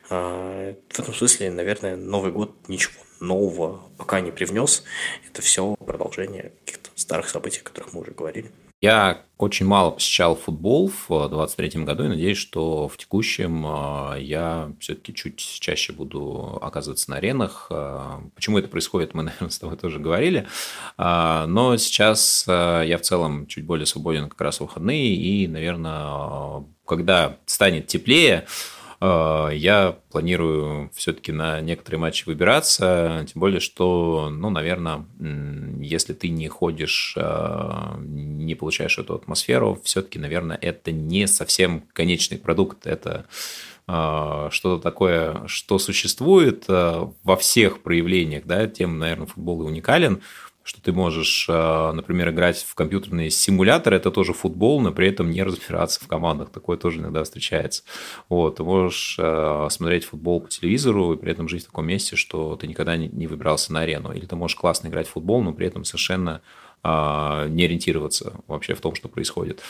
А, 0.09 0.75
в 0.89 0.99
этом 0.99 1.13
смысле, 1.13 1.51
наверное, 1.51 1.95
Новый 1.95 2.31
год 2.31 2.55
ничего 2.67 2.93
нового 3.19 3.83
пока 3.97 4.21
не 4.21 4.31
привнес. 4.31 4.83
Это 5.29 5.41
все 5.41 5.75
продолжение 5.75 6.53
каких-то 6.65 6.89
старых 6.95 7.29
событий, 7.29 7.61
о 7.61 7.63
которых 7.63 7.93
мы 7.93 8.01
уже 8.01 8.11
говорили. 8.11 8.51
Я 8.81 9.23
очень 9.37 9.65
мало 9.65 9.91
посещал 9.91 10.35
футбол 10.35 10.87
в 10.89 11.07
2023 11.09 11.83
году 11.83 12.05
и 12.05 12.07
надеюсь, 12.09 12.37
что 12.37 12.87
в 12.87 12.97
текущем 12.97 13.65
а, 13.65 14.15
я 14.15 14.71
все-таки 14.79 15.13
чуть 15.13 15.37
чаще 15.37 15.91
буду 15.91 16.59
оказываться 16.61 17.09
на 17.09 17.17
аренах. 17.17 17.67
А, 17.71 18.21
почему 18.35 18.57
это 18.57 18.67
происходит, 18.67 19.13
мы, 19.13 19.23
наверное, 19.23 19.49
с 19.49 19.59
тобой 19.59 19.77
тоже 19.77 19.99
говорили. 19.99 20.47
Но 20.97 21.75
сейчас 21.77 22.45
я 22.47 22.97
в 22.97 23.01
целом 23.01 23.47
чуть 23.47 23.65
более 23.65 23.85
свободен 23.85 24.29
как 24.29 24.39
раз 24.41 24.57
в 24.57 24.61
выходные 24.61 25.13
и, 25.15 25.47
наверное, 25.47 26.65
когда 26.85 27.37
станет 27.45 27.87
теплее, 27.87 28.45
Э, 28.45 28.78
я 29.01 29.97
планирую 30.11 30.91
все-таки 30.93 31.31
на 31.31 31.61
некоторые 31.61 31.99
матчи 32.01 32.25
выбираться, 32.25 33.25
тем 33.31 33.39
более, 33.39 33.61
что, 33.61 34.29
ну, 34.29 34.49
наверное, 34.49 35.05
если 35.79 36.13
ты 36.13 36.27
не 36.29 36.49
ходишь, 36.49 37.13
э, 37.15 37.95
не 37.99 38.55
получаешь 38.55 38.97
эту 38.97 39.15
атмосферу, 39.15 39.79
все-таки, 39.83 40.19
наверное, 40.19 40.57
это 40.61 40.91
не 40.91 41.27
совсем 41.27 41.83
конечный 41.93 42.37
продукт, 42.37 42.87
это 42.87 43.25
э, 43.87 44.49
что-то 44.51 44.81
такое, 44.81 45.47
что 45.47 45.79
существует 45.79 46.65
во 46.67 47.37
всех 47.37 47.81
проявлениях, 47.81 48.43
да, 48.45 48.67
тем, 48.67 48.99
наверное, 48.99 49.27
футбол 49.27 49.61
и 49.61 49.65
уникален, 49.65 50.21
что 50.69 50.83
ты 50.83 50.91
можешь, 50.91 51.47
э, 51.49 51.91
например, 51.93 52.29
играть 52.29 52.63
в 52.63 52.75
компьютерные 52.75 53.31
симуляторы, 53.31 53.95
это 53.95 54.11
тоже 54.11 54.33
футбол, 54.33 54.79
но 54.79 54.91
при 54.91 55.07
этом 55.07 55.31
не 55.31 55.41
разбираться 55.41 55.99
в 55.99 56.07
командах. 56.07 56.51
Такое 56.51 56.77
тоже 56.77 56.99
иногда 56.99 57.23
встречается. 57.23 57.81
Вот, 58.29 58.57
ты 58.57 58.63
можешь 58.63 59.15
э, 59.17 59.67
смотреть 59.71 60.05
футбол 60.05 60.41
по 60.41 60.47
телевизору 60.47 61.13
и 61.13 61.17
при 61.17 61.31
этом 61.31 61.49
жить 61.49 61.63
в 61.63 61.65
таком 61.65 61.87
месте, 61.87 62.15
что 62.15 62.55
ты 62.55 62.67
никогда 62.67 62.95
не 62.97 63.25
выбирался 63.25 63.73
на 63.73 63.79
арену. 63.79 64.11
Или 64.11 64.27
ты 64.27 64.35
можешь 64.35 64.57
классно 64.57 64.89
играть 64.89 65.07
в 65.07 65.13
футбол, 65.13 65.41
но 65.41 65.53
при 65.53 65.65
этом 65.65 65.85
совершенно 65.85 66.41
э, 66.83 67.47
не 67.49 67.65
ориентироваться 67.65 68.33
вообще 68.45 68.75
в 68.75 68.81
том, 68.81 68.93
что 68.93 69.07
происходит. 69.07 69.61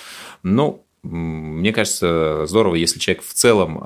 Ну, 0.44 0.84
мне 1.02 1.72
кажется, 1.72 2.46
здорово, 2.46 2.76
если 2.76 3.00
человек 3.00 3.24
в 3.24 3.34
целом 3.34 3.82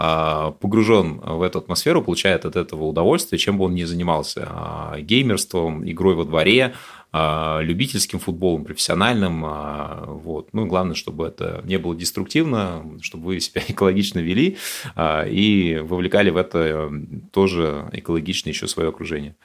погружен 0.60 1.20
в 1.20 1.44
эту 1.44 1.60
атмосферу, 1.60 2.02
получает 2.02 2.44
от 2.44 2.56
этого 2.56 2.86
удовольствие, 2.86 3.38
чем 3.38 3.60
бы 3.60 3.66
он 3.66 3.76
ни 3.76 3.84
занимался. 3.84 4.96
Геймерством, 4.98 5.88
игрой 5.88 6.16
во 6.16 6.26
дворе, 6.26 6.74
любительским 7.14 8.20
футболом, 8.20 8.66
профессиональным. 8.66 9.46
Вот. 10.22 10.50
Ну, 10.52 10.66
главное, 10.66 10.96
чтобы 10.96 11.28
это 11.28 11.62
не 11.64 11.78
было 11.78 11.96
деструктивно, 11.96 12.98
чтобы 13.02 13.26
вы 13.26 13.40
себя 13.40 13.62
экологично 13.68 14.20
вели 14.20 14.58
и 14.98 15.80
вовлекали 15.84 16.32
в 16.32 16.38
это 16.38 16.92
тоже 17.32 17.90
экологично 17.94 18.50
еще 18.50 18.68
свое 18.68 18.90
окружение. 18.90 19.36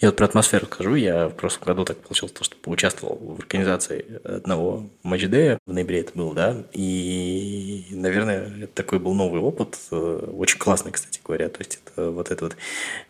Я 0.00 0.08
вот 0.08 0.16
про 0.16 0.24
атмосферу 0.24 0.64
скажу. 0.64 0.94
Я 0.94 1.28
в 1.28 1.34
прошлом 1.34 1.66
году 1.66 1.84
так 1.84 1.98
получилось, 1.98 2.32
то, 2.32 2.42
что 2.42 2.56
поучаствовал 2.56 3.16
в 3.16 3.40
организации 3.40 4.18
одного 4.24 4.88
матчдея. 5.02 5.58
В 5.66 5.72
ноябре 5.74 6.00
это 6.00 6.12
было, 6.14 6.34
да. 6.34 6.64
И, 6.72 7.84
наверное, 7.90 8.50
это 8.62 8.72
такой 8.72 8.98
был 8.98 9.12
новый 9.12 9.42
опыт. 9.42 9.78
Очень 9.90 10.58
классный, 10.58 10.92
кстати 10.92 11.20
говоря. 11.22 11.50
То 11.50 11.58
есть, 11.58 11.80
это 11.84 12.10
вот 12.10 12.30
это 12.30 12.44
вот 12.44 12.56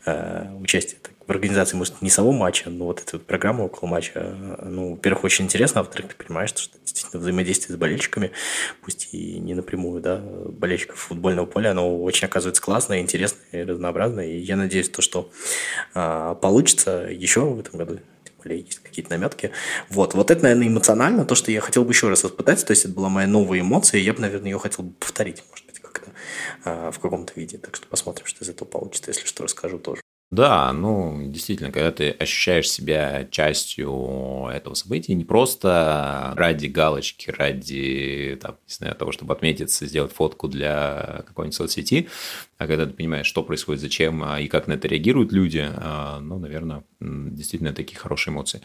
э, 0.04 0.52
участие 0.58 0.98
в 1.26 1.30
организации, 1.30 1.76
может, 1.76 2.02
не 2.02 2.10
самого 2.10 2.32
матча, 2.32 2.70
но 2.70 2.86
вот 2.86 3.00
эта 3.00 3.16
вот 3.16 3.26
программа 3.26 3.62
около 3.62 3.88
матча, 3.88 4.56
ну, 4.64 4.92
во-первых, 4.92 5.24
очень 5.24 5.44
интересно, 5.44 5.80
а 5.80 5.84
во-вторых, 5.84 6.12
ты 6.14 6.24
понимаешь, 6.24 6.50
что 6.50 6.78
действительно 6.84 7.20
взаимодействие 7.20 7.76
с 7.76 7.78
болельщиками, 7.78 8.32
пусть 8.82 9.08
и 9.12 9.38
не 9.38 9.54
напрямую, 9.54 10.02
да, 10.02 10.16
болельщиков 10.16 10.98
футбольного 10.98 11.46
поля, 11.46 11.70
оно 11.70 12.02
очень 12.02 12.26
оказывается 12.26 12.62
классное, 12.62 13.00
интересное 13.00 13.62
и 13.62 13.62
разнообразное, 13.62 14.26
и 14.26 14.38
я 14.38 14.56
надеюсь, 14.56 14.88
то, 14.88 15.02
что 15.02 15.30
а, 15.94 16.34
получится 16.34 17.06
еще 17.10 17.40
в 17.40 17.60
этом 17.60 17.78
году 17.78 18.00
более 18.42 18.60
есть 18.60 18.78
какие-то 18.80 19.10
наметки. 19.10 19.50
Вот, 19.88 20.14
вот 20.14 20.30
это, 20.30 20.42
наверное, 20.42 20.68
эмоционально, 20.68 21.24
то, 21.24 21.34
что 21.34 21.52
я 21.52 21.60
хотел 21.60 21.84
бы 21.84 21.92
еще 21.92 22.08
раз 22.08 22.24
испытать, 22.24 22.64
то 22.64 22.70
есть 22.72 22.84
это 22.84 22.94
была 22.94 23.08
моя 23.08 23.26
новая 23.26 23.60
эмоция, 23.60 24.00
и 24.00 24.04
я 24.04 24.14
бы, 24.14 24.20
наверное, 24.20 24.50
ее 24.50 24.58
хотел 24.58 24.84
бы 24.84 24.94
повторить, 24.94 25.42
может 25.50 25.66
быть, 25.66 25.78
как-то 25.78 26.10
а, 26.64 26.90
в 26.90 26.98
каком-то 26.98 27.32
виде. 27.36 27.58
Так 27.58 27.76
что 27.76 27.86
посмотрим, 27.86 28.26
что 28.26 28.44
из 28.44 28.48
этого 28.48 28.66
получится, 28.66 29.10
если 29.10 29.26
что, 29.26 29.44
расскажу 29.44 29.78
тоже. 29.78 29.99
Да, 30.32 30.72
ну, 30.72 31.20
действительно, 31.26 31.72
когда 31.72 31.90
ты 31.90 32.10
ощущаешь 32.10 32.70
себя 32.70 33.26
частью 33.32 34.46
этого 34.52 34.74
события, 34.74 35.14
не 35.14 35.24
просто 35.24 36.32
ради 36.36 36.66
галочки, 36.66 37.30
ради, 37.30 38.38
там, 38.40 38.52
не 38.68 38.72
знаю, 38.74 38.94
того, 38.94 39.10
чтобы 39.10 39.34
отметиться, 39.34 39.86
сделать 39.86 40.12
фотку 40.12 40.46
для 40.46 41.24
какой-нибудь 41.26 41.56
соцсети, 41.56 42.08
а 42.60 42.66
когда 42.66 42.84
ты 42.84 42.92
понимаешь, 42.92 43.26
что 43.26 43.42
происходит, 43.42 43.80
зачем 43.80 44.22
и 44.36 44.46
как 44.46 44.66
на 44.66 44.74
это 44.74 44.86
реагируют 44.86 45.32
люди, 45.32 45.66
а, 45.66 46.20
ну, 46.20 46.38
наверное, 46.38 46.84
действительно 47.00 47.72
такие 47.72 47.96
хорошие 47.96 48.34
эмоции. 48.34 48.60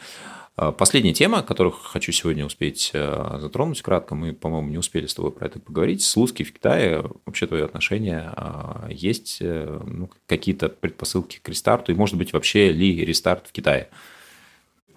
А, 0.58 0.73
последняя 0.73 1.13
тема, 1.13 1.43
которую 1.43 1.71
хочу 1.71 2.12
сегодня 2.12 2.45
успеть 2.45 2.91
затронуть 2.91 3.81
кратко, 3.81 4.13
мы, 4.13 4.34
по-моему, 4.34 4.67
не 4.67 4.77
успели 4.77 5.05
с 5.05 5.13
тобой 5.13 5.31
про 5.31 5.45
это 5.45 5.62
поговорить. 5.62 6.03
Слуцкий 6.03 6.43
в 6.43 6.51
Китае, 6.51 7.10
вообще 7.25 7.47
твое 7.47 7.63
отношение, 7.63 8.34
а, 8.36 8.89
есть 8.89 9.38
э, 9.39 9.81
ну, 9.86 10.10
какие-то 10.27 10.67
предпосылки 10.67 11.39
к 11.41 11.47
рестарту, 11.47 11.93
и, 11.93 11.95
может 11.95 12.17
быть, 12.17 12.34
вообще 12.34 12.73
ли 12.73 13.05
рестарт 13.05 13.47
в 13.47 13.53
Китае? 13.53 13.91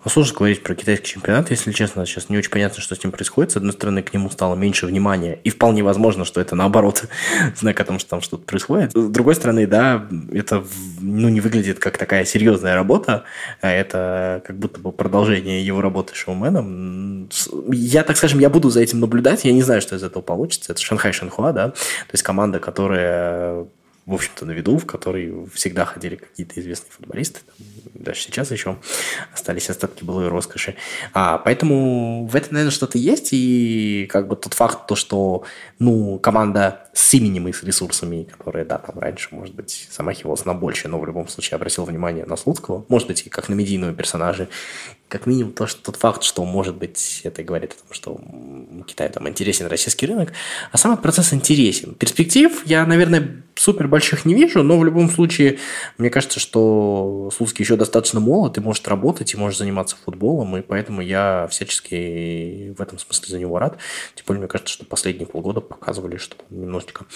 Ну, 0.09 0.12
сложно 0.12 0.38
говорить 0.38 0.62
про 0.62 0.75
китайский 0.75 1.07
чемпионат, 1.07 1.51
если 1.51 1.71
честно. 1.71 2.07
Сейчас 2.07 2.31
не 2.31 2.38
очень 2.38 2.49
понятно, 2.49 2.81
что 2.81 2.94
с 2.94 3.05
ним 3.05 3.12
происходит. 3.12 3.53
С 3.53 3.57
одной 3.59 3.75
стороны, 3.75 4.03
к 4.03 4.14
нему 4.14 4.31
стало 4.31 4.55
меньше 4.55 4.87
внимания, 4.87 5.38
и 5.44 5.51
вполне 5.51 5.83
возможно, 5.83 6.25
что 6.25 6.40
это 6.40 6.57
наоборот 6.57 7.05
знак 7.57 7.79
о 7.79 7.85
том, 7.85 7.99
что 7.99 8.09
там 8.09 8.23
что-то 8.23 8.44
происходит. 8.44 8.92
С 8.92 9.09
другой 9.11 9.35
стороны, 9.35 9.66
да, 9.66 10.09
это 10.33 10.64
ну, 11.03 11.29
не 11.29 11.42
выглядит 11.42 11.79
как 11.79 11.99
такая 11.99 12.25
серьезная 12.25 12.75
работа, 12.75 13.25
а 13.61 13.71
это 13.71 14.42
как 14.47 14.57
будто 14.57 14.81
бы 14.81 14.92
продолжение 14.92 15.62
его 15.62 15.83
работы 15.83 16.14
шоуменом. 16.14 17.29
Я, 17.71 18.03
так 18.03 18.16
скажем, 18.16 18.38
я 18.38 18.49
буду 18.49 18.71
за 18.71 18.81
этим 18.81 19.01
наблюдать, 19.01 19.44
я 19.44 19.53
не 19.53 19.62
знаю, 19.62 19.83
что 19.83 19.94
из 19.94 20.03
этого 20.03 20.23
получится. 20.23 20.73
Это 20.73 20.81
Шанхай 20.81 21.12
Шанхуа, 21.12 21.53
да, 21.53 21.68
то 21.68 22.12
есть 22.14 22.23
команда, 22.23 22.61
которая 22.61 23.66
в 24.09 24.14
общем-то, 24.14 24.47
на 24.47 24.53
виду, 24.53 24.79
в 24.79 24.87
который 24.87 25.47
всегда 25.53 25.85
ходили 25.85 26.16
какие-то 26.16 26.59
известные 26.59 26.90
футболисты, 26.90 27.40
даже 27.92 28.18
сейчас 28.21 28.51
еще 28.51 28.79
остались 29.35 29.68
остатки 29.68 30.03
былой 30.03 30.29
роскоши. 30.29 30.77
А, 31.12 31.37
поэтому 31.37 32.27
в 32.27 32.35
этом, 32.35 32.55
наверное, 32.55 32.73
что-то 32.73 32.97
есть, 32.97 33.29
и 33.33 34.09
как 34.11 34.27
бы 34.29 34.37
тот 34.37 34.55
факт, 34.55 34.87
то, 34.87 34.97
что, 34.97 35.44
ну, 35.79 36.18
команда 36.18 36.88
с 36.94 37.12
именем 37.12 37.49
и 37.49 37.53
с 37.53 37.62
ресурсами, 37.62 38.25
которая, 38.25 38.64
да, 38.64 38.79
там 38.79 38.99
раньше, 38.99 39.29
может 39.33 39.55
быть, 39.55 39.88
замахивалась 39.94 40.47
на 40.47 40.55
больше, 40.55 40.88
но 40.88 40.99
в 40.99 41.05
любом 41.05 41.29
случае 41.29 41.57
обратил 41.57 41.85
внимание 41.85 42.25
на 42.25 42.38
Слуцкого, 42.38 42.87
может 42.88 43.09
быть, 43.09 43.27
и 43.27 43.29
как 43.29 43.51
на 43.51 43.55
медийного 43.55 43.92
персонажа, 43.92 44.49
как 45.09 45.27
минимум 45.27 45.53
то, 45.53 45.66
что, 45.66 45.83
тот 45.83 45.97
факт, 45.97 46.23
что, 46.23 46.47
может 46.47 46.77
быть, 46.77 47.21
это 47.25 47.42
говорит 47.42 47.73
о 47.73 47.87
том, 47.87 47.92
что 47.92 48.21
Китай 48.87 49.11
там 49.11 49.29
интересен 49.29 49.66
российский 49.66 50.07
рынок, 50.07 50.33
а 50.73 50.79
сам 50.79 50.92
этот 50.92 51.03
процесс 51.03 51.35
интересен. 51.35 51.94
Перспектив 51.94 52.62
я, 52.64 52.87
наверное, 52.87 53.42
супер 53.59 53.88
больших 53.88 54.25
не 54.25 54.35
вижу, 54.35 54.62
но 54.62 54.79
в 54.79 54.85
любом 54.85 55.11
случае, 55.11 55.59
мне 55.99 56.11
кажется, 56.11 56.40
что 56.40 57.31
Слуцкий 57.35 57.62
еще 57.62 57.77
достаточно 57.77 58.21
молод 58.21 58.57
и 58.57 58.61
может 58.61 58.87
работать, 58.88 59.35
и 59.35 59.37
может 59.37 59.59
заниматься 59.59 59.97
футболом, 60.05 60.57
и 60.57 60.62
поэтому 60.62 61.01
я 61.01 61.49
всячески 61.51 62.75
в 62.77 62.81
этом 62.81 62.99
смысле 62.99 63.29
за 63.29 63.38
него 63.38 63.59
рад. 63.59 63.79
Тем 64.14 64.25
более, 64.27 64.40
мне 64.40 64.49
кажется, 64.49 64.73
что 64.73 64.85
последние 64.85 65.27
полгода 65.27 65.61
показывали, 65.61 66.16
что 66.16 66.37
он 66.51 66.61
немножечко 66.61 67.07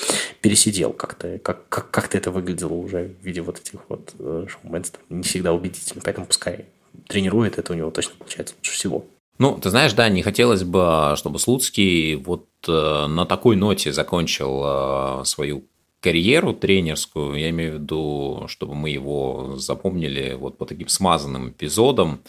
пересидел 0.40 0.92
как-то, 0.92 1.38
как, 1.38 1.68
как, 1.68 1.90
как-то 1.90 2.18
это 2.18 2.30
выглядело 2.30 2.74
уже 2.74 3.14
в 3.20 3.24
виде 3.24 3.40
вот 3.40 3.60
этих 3.60 3.80
вот 3.88 4.14
э, 4.18 4.46
шоуменств, 4.48 5.00
не 5.08 5.22
всегда 5.22 5.52
убедительно, 5.52 6.02
поэтому 6.04 6.26
пускай 6.26 6.66
тренирует, 7.08 7.58
это 7.58 7.72
у 7.72 7.76
него 7.76 7.90
точно 7.90 8.14
получается 8.18 8.54
лучше 8.58 8.72
всего. 8.72 9.06
Ну, 9.38 9.58
ты 9.58 9.70
знаешь, 9.70 9.92
да, 9.94 10.08
не 10.08 10.22
хотелось 10.22 10.62
бы, 10.62 11.14
чтобы 11.16 11.38
Слуцкий 11.38 12.16
вот 12.16 12.46
э, 12.68 13.06
на 13.06 13.24
такой 13.24 13.56
ноте 13.56 13.92
закончил 13.92 14.62
э, 14.64 15.24
свою 15.24 15.64
карьеру 16.02 16.52
тренерскую. 16.52 17.36
Я 17.36 17.50
имею 17.50 17.72
в 17.72 17.74
виду, 17.76 18.44
чтобы 18.48 18.74
мы 18.74 18.90
его 18.90 19.54
запомнили 19.56 20.34
вот 20.34 20.58
по 20.58 20.66
таким 20.66 20.88
смазанным 20.88 21.50
эпизодам, 21.50 22.20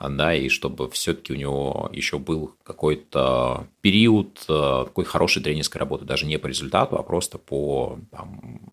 да, 0.00 0.34
и 0.34 0.48
чтобы 0.48 0.90
все-таки 0.90 1.32
у 1.32 1.36
него 1.36 1.90
еще 1.92 2.18
был 2.18 2.54
какой-то 2.64 3.66
период 3.82 4.28
э, 4.48 4.84
такой 4.86 5.04
хорошей 5.04 5.42
тренерской 5.42 5.78
работы, 5.78 6.06
даже 6.06 6.26
не 6.26 6.38
по 6.38 6.46
результату, 6.46 6.96
а 6.96 7.02
просто 7.02 7.36
по 7.36 7.98
там, 8.10 8.72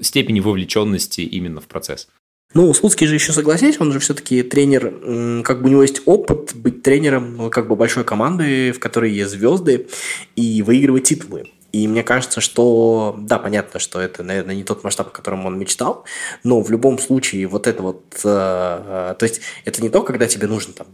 степени 0.00 0.40
вовлеченности 0.40 1.20
именно 1.20 1.60
в 1.60 1.66
процесс. 1.66 2.08
Ну, 2.54 2.72
Слуцкий 2.72 3.06
же 3.06 3.14
еще 3.14 3.32
согласись, 3.32 3.78
он 3.78 3.92
же 3.92 3.98
все-таки 3.98 4.42
тренер, 4.42 5.42
как 5.42 5.60
бы 5.60 5.68
у 5.68 5.70
него 5.70 5.82
есть 5.82 6.00
опыт 6.06 6.54
быть 6.54 6.82
тренером 6.82 7.36
ну, 7.36 7.50
как 7.50 7.68
бы 7.68 7.76
большой 7.76 8.04
команды, 8.04 8.72
в 8.72 8.78
которой 8.78 9.12
есть 9.12 9.32
звезды, 9.32 9.88
и 10.36 10.62
выигрывать 10.62 11.04
титулы. 11.04 11.50
И 11.76 11.86
мне 11.88 12.02
кажется, 12.02 12.40
что, 12.40 13.14
да, 13.18 13.38
понятно, 13.38 13.78
что 13.80 14.00
это, 14.00 14.22
наверное, 14.22 14.54
не 14.54 14.64
тот 14.64 14.82
масштаб, 14.82 15.08
о 15.08 15.10
котором 15.10 15.44
он 15.44 15.58
мечтал, 15.58 16.06
но 16.42 16.62
в 16.62 16.70
любом 16.70 16.98
случае 16.98 17.46
вот 17.46 17.66
это 17.66 17.82
вот, 17.82 18.02
э, 18.24 19.10
э, 19.12 19.14
то 19.18 19.22
есть 19.22 19.42
это 19.66 19.82
не 19.82 19.90
то, 19.90 20.02
когда 20.02 20.26
тебе 20.26 20.46
нужно 20.46 20.72
там 20.72 20.86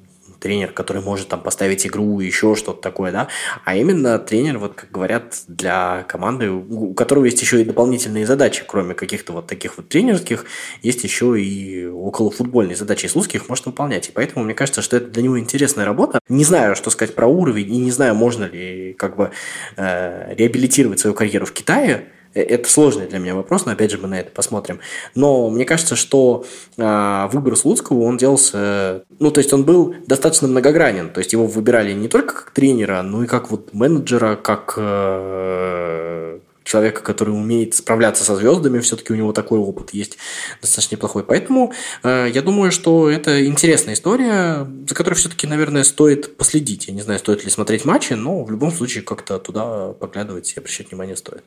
тренер, 0.42 0.72
который 0.72 1.00
может 1.00 1.28
там 1.28 1.40
поставить 1.40 1.86
игру, 1.86 2.20
еще 2.20 2.54
что-то 2.56 2.80
такое, 2.80 3.12
да, 3.12 3.28
а 3.64 3.76
именно 3.76 4.18
тренер, 4.18 4.58
вот 4.58 4.74
как 4.74 4.90
говорят, 4.90 5.42
для 5.46 6.04
команды, 6.08 6.50
у 6.50 6.92
которого 6.94 7.24
есть 7.26 7.40
еще 7.40 7.62
и 7.62 7.64
дополнительные 7.64 8.26
задачи, 8.26 8.64
кроме 8.66 8.94
каких-то 8.94 9.32
вот 9.32 9.46
таких 9.46 9.76
вот 9.76 9.88
тренерских, 9.88 10.44
есть 10.82 11.04
еще 11.04 11.40
и 11.40 11.86
около 11.86 12.30
футбольные 12.30 12.76
задачи, 12.76 13.06
и 13.06 13.36
их 13.36 13.48
может 13.48 13.66
выполнять, 13.66 14.08
и 14.08 14.12
поэтому 14.12 14.44
мне 14.44 14.54
кажется, 14.54 14.82
что 14.82 14.96
это 14.96 15.08
для 15.08 15.22
него 15.22 15.38
интересная 15.38 15.84
работа. 15.84 16.18
Не 16.28 16.44
знаю, 16.44 16.74
что 16.74 16.90
сказать 16.90 17.14
про 17.14 17.26
уровень, 17.26 17.72
и 17.72 17.78
не 17.78 17.90
знаю, 17.90 18.14
можно 18.14 18.44
ли 18.44 18.94
как 18.98 19.16
бы 19.16 19.30
э, 19.76 20.34
реабилитировать 20.34 20.98
свою 20.98 21.14
карьеру 21.14 21.46
в 21.46 21.52
Китае, 21.52 22.08
это 22.34 22.68
сложный 22.70 23.06
для 23.06 23.18
меня 23.18 23.34
вопрос, 23.34 23.66
но 23.66 23.72
опять 23.72 23.90
же 23.90 23.98
мы 23.98 24.08
на 24.08 24.20
это 24.20 24.30
посмотрим. 24.30 24.80
Но 25.14 25.50
мне 25.50 25.64
кажется, 25.64 25.96
что 25.96 26.44
э, 26.76 27.28
выбор 27.32 27.56
Слуцкого, 27.56 28.02
он 28.02 28.16
делался, 28.16 29.04
ну, 29.18 29.30
то 29.30 29.38
есть 29.38 29.52
он 29.52 29.64
был 29.64 29.94
достаточно 30.06 30.48
многогранен. 30.48 31.10
То 31.10 31.18
есть 31.18 31.32
его 31.32 31.46
выбирали 31.46 31.92
не 31.92 32.08
только 32.08 32.34
как 32.34 32.50
тренера, 32.50 33.02
но 33.02 33.24
и 33.24 33.26
как 33.26 33.50
вот 33.50 33.74
менеджера, 33.74 34.36
как 34.36 34.74
э, 34.76 36.38
человека, 36.64 37.02
который 37.02 37.30
умеет 37.30 37.74
справляться 37.74 38.24
со 38.24 38.36
звездами, 38.36 38.80
все-таки 38.80 39.12
у 39.12 39.16
него 39.16 39.32
такой 39.32 39.58
опыт 39.58 39.90
есть 39.90 40.18
достаточно 40.60 40.96
неплохой. 40.96 41.24
Поэтому 41.24 41.72
э, 42.02 42.28
я 42.32 42.42
думаю, 42.42 42.72
что 42.72 43.10
это 43.10 43.44
интересная 43.46 43.94
история, 43.94 44.66
за 44.88 44.94
которой 44.94 45.14
все-таки, 45.14 45.46
наверное, 45.46 45.84
стоит 45.84 46.36
последить. 46.36 46.88
Я 46.88 46.94
не 46.94 47.02
знаю, 47.02 47.18
стоит 47.18 47.44
ли 47.44 47.50
смотреть 47.50 47.84
матчи, 47.84 48.14
но 48.14 48.44
в 48.44 48.50
любом 48.50 48.72
случае 48.72 49.02
как-то 49.02 49.38
туда 49.38 49.92
поглядывать 49.92 50.52
и 50.54 50.58
обращать 50.58 50.90
внимание 50.90 51.16
стоит. 51.16 51.44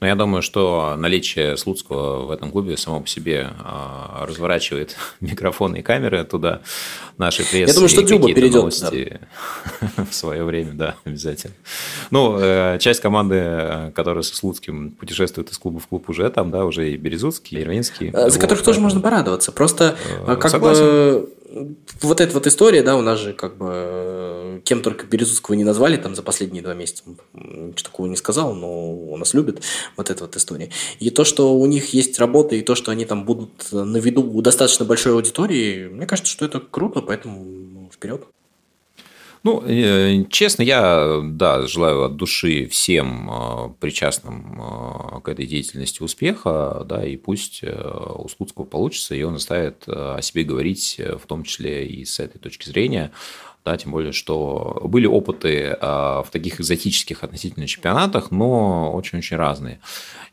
Но 0.00 0.06
я 0.06 0.14
думаю, 0.14 0.42
что 0.42 0.94
наличие 0.96 1.56
Слуцкого 1.56 2.26
в 2.26 2.30
этом 2.30 2.50
клубе 2.50 2.76
само 2.76 3.00
по 3.00 3.06
себе 3.06 3.48
а, 3.58 4.24
разворачивает 4.26 4.96
микрофоны 5.20 5.78
и 5.78 5.82
камеры 5.82 6.24
туда, 6.24 6.60
наши 7.18 7.42
прессы. 7.42 7.70
Я 7.70 7.74
думаю, 7.74 7.88
что 7.88 8.02
Дзюба 8.02 8.28
перейдет. 8.28 8.54
Новости 8.54 9.20
да. 9.96 10.04
в 10.10 10.14
свое 10.14 10.44
время, 10.44 10.72
да, 10.72 10.96
обязательно. 11.04 11.54
Ну, 12.10 12.38
э, 12.38 12.78
часть 12.80 13.00
команды, 13.00 13.92
которая 13.94 14.22
со 14.22 14.34
Слуцким 14.36 14.92
путешествует 14.92 15.50
из 15.50 15.58
клуба 15.58 15.78
в 15.78 15.86
клуб 15.86 16.08
уже 16.08 16.28
там, 16.30 16.50
да, 16.50 16.64
уже 16.64 16.90
и 16.90 16.96
Березутский, 16.96 17.58
и 17.58 17.62
Ирвинский. 17.62 18.10
Э, 18.12 18.30
за 18.30 18.38
которых 18.38 18.64
тоже 18.64 18.80
можно 18.80 19.00
порадоваться. 19.00 19.52
Просто 19.52 19.96
э, 20.26 20.36
как 20.36 20.50
Согласен. 20.50 20.84
бы 20.84 21.28
вот 22.00 22.20
эта 22.20 22.32
вот 22.34 22.46
история, 22.46 22.82
да, 22.82 22.96
у 22.96 23.02
нас 23.02 23.18
же 23.18 23.32
как 23.32 23.56
бы 23.56 24.60
кем 24.64 24.82
только 24.82 25.06
Березутского 25.06 25.54
не 25.54 25.64
назвали 25.64 25.96
там 25.96 26.14
за 26.14 26.22
последние 26.22 26.62
два 26.62 26.74
месяца. 26.74 27.04
Ничего 27.32 27.84
такого 27.84 28.06
не 28.06 28.16
сказал, 28.16 28.54
но 28.54 29.10
он 29.10 29.18
нас 29.18 29.34
любит. 29.34 29.62
Вот 29.96 30.10
эта 30.10 30.24
вот 30.24 30.36
история. 30.36 30.70
И 31.00 31.10
то, 31.10 31.24
что 31.24 31.54
у 31.54 31.66
них 31.66 31.94
есть 31.94 32.18
работа, 32.18 32.54
и 32.54 32.62
то, 32.62 32.74
что 32.74 32.90
они 32.90 33.04
там 33.04 33.24
будут 33.24 33.72
на 33.72 33.96
виду 33.98 34.22
у 34.22 34.42
достаточно 34.42 34.84
большой 34.84 35.12
аудитории, 35.12 35.88
мне 35.88 36.06
кажется, 36.06 36.32
что 36.32 36.44
это 36.44 36.60
круто, 36.60 37.00
поэтому 37.00 37.44
ну, 37.44 37.90
вперед. 37.92 38.26
Ну, 39.44 39.62
э, 39.62 40.24
честно, 40.30 40.62
я, 40.62 41.20
да, 41.22 41.66
желаю 41.66 42.04
от 42.04 42.16
души 42.16 42.66
всем 42.66 43.30
э, 43.30 43.74
причастным 43.78 44.58
э, 44.58 45.20
к 45.20 45.28
этой 45.28 45.46
деятельности 45.46 46.02
успеха, 46.02 46.82
да, 46.88 47.04
и 47.04 47.18
пусть 47.18 47.62
у 47.62 48.26
Слуцкого 48.28 48.64
получится, 48.64 49.14
и 49.14 49.22
он 49.22 49.34
заставит 49.34 49.84
о 49.86 50.20
себе 50.22 50.44
говорить, 50.44 50.98
в 50.98 51.26
том 51.26 51.44
числе 51.44 51.86
и 51.86 52.06
с 52.06 52.20
этой 52.20 52.38
точки 52.38 52.70
зрения, 52.70 53.12
да, 53.64 53.76
тем 53.76 53.92
более, 53.92 54.12
что 54.12 54.80
были 54.84 55.06
опыты 55.06 55.76
в 55.80 56.26
таких 56.30 56.60
экзотических 56.60 57.24
относительно 57.24 57.66
чемпионатах, 57.66 58.30
но 58.30 58.92
очень-очень 58.92 59.36
разные. 59.36 59.80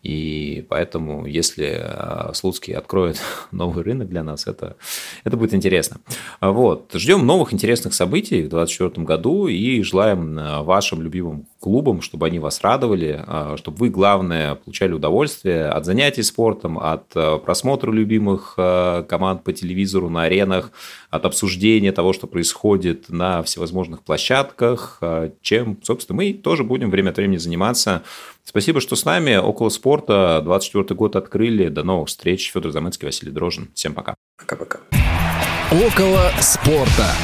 И 0.03 0.65
поэтому, 0.67 1.27
если 1.27 1.77
э, 1.79 2.33
Слуцкий 2.33 2.73
откроет 2.73 3.21
новый 3.51 3.83
рынок 3.83 4.09
для 4.09 4.23
нас, 4.23 4.47
это, 4.47 4.75
это 5.23 5.37
будет 5.37 5.53
интересно. 5.53 5.97
Вот. 6.39 6.91
Ждем 6.93 7.25
новых 7.25 7.53
интересных 7.53 7.93
событий 7.93 8.43
в 8.43 8.49
2024 8.49 9.05
году 9.05 9.47
и 9.47 9.81
желаем 9.83 10.35
вашим 10.63 11.01
любимым 11.01 11.45
клубам, 11.59 12.01
чтобы 12.01 12.25
они 12.25 12.39
вас 12.39 12.61
радовали, 12.61 13.23
чтобы 13.57 13.77
вы, 13.77 13.89
главное, 13.89 14.55
получали 14.55 14.93
удовольствие 14.93 15.67
от 15.67 15.85
занятий 15.85 16.23
спортом, 16.23 16.79
от 16.79 17.07
просмотра 17.09 17.91
любимых 17.91 18.55
команд 18.55 19.43
по 19.43 19.53
телевизору 19.53 20.09
на 20.09 20.23
аренах, 20.23 20.71
от 21.11 21.25
обсуждения 21.25 21.91
того, 21.91 22.13
что 22.13 22.25
происходит 22.25 23.05
на 23.21 23.43
всевозможных 23.43 24.01
площадках, 24.01 24.99
чем, 25.41 25.77
собственно, 25.83 26.17
мы 26.17 26.33
тоже 26.33 26.63
будем 26.63 26.89
время 26.89 27.11
от 27.11 27.17
времени 27.17 27.37
заниматься. 27.37 28.01
Спасибо, 28.43 28.81
что 28.81 28.95
с 28.95 29.05
нами. 29.05 29.35
Около 29.35 29.69
спорта 29.69 30.41
24 30.43 30.95
год 30.97 31.15
открыли. 31.15 31.69
До 31.69 31.83
новых 31.83 32.09
встреч. 32.09 32.51
Федор 32.51 32.71
Замыцкий, 32.71 33.05
Василий 33.05 33.31
Дрожин. 33.31 33.69
Всем 33.75 33.93
пока. 33.93 34.15
Пока-пока. 34.37 34.79
Около 35.71 36.31
спорта. 36.41 37.15